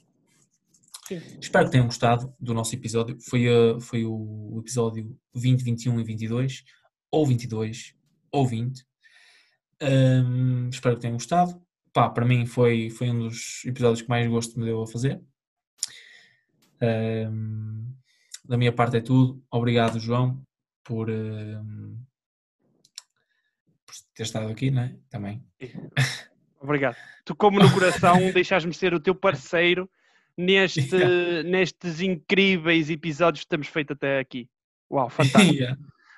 [1.07, 1.21] Sim.
[1.39, 3.17] Espero que tenham gostado do nosso episódio.
[3.19, 6.63] Foi, uh, foi o episódio 20, 21 e 22,
[7.11, 7.93] ou 22,
[8.31, 8.85] ou 20.
[9.81, 11.61] Um, espero que tenham gostado.
[11.91, 15.21] Pá, para mim foi, foi um dos episódios que mais gosto me deu a fazer.
[16.81, 17.93] Um,
[18.45, 19.43] da minha parte é tudo.
[19.51, 20.41] Obrigado, João,
[20.83, 21.97] por, um,
[23.85, 24.97] por ter estado aqui, né?
[25.09, 25.45] Também.
[26.59, 26.95] Obrigado.
[27.25, 29.89] Tu, como no coração, deixaste-me ser o teu parceiro
[30.37, 34.49] neste, nestes incríveis episódios que temos feito até aqui.
[34.91, 35.53] Uau, fantástico.
[35.53, 35.77] Yeah.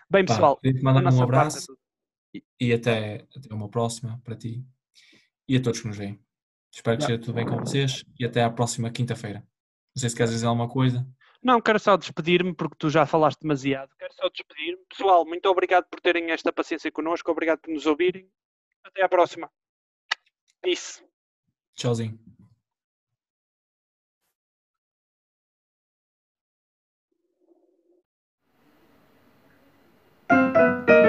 [0.09, 1.77] Bem, pessoal, mandar um é abraço.
[2.59, 4.63] e até, até uma próxima para ti
[5.47, 6.19] e a todos que nos veem.
[6.71, 7.09] Espero que Não.
[7.09, 9.39] esteja tudo bem com vocês e até à próxima quinta-feira.
[9.95, 11.07] Não sei se queres dizer alguma coisa.
[11.45, 13.91] Não, quero só despedir-me porque tu já falaste demasiado.
[13.99, 14.83] Quero só despedir-me.
[14.89, 17.31] Pessoal, muito obrigado por terem esta paciência connosco.
[17.31, 18.27] Obrigado por nos ouvirem.
[18.83, 19.47] Até à próxima.
[20.59, 21.03] Peace.
[21.75, 22.17] Tchauzinho.
[30.27, 31.04] Thank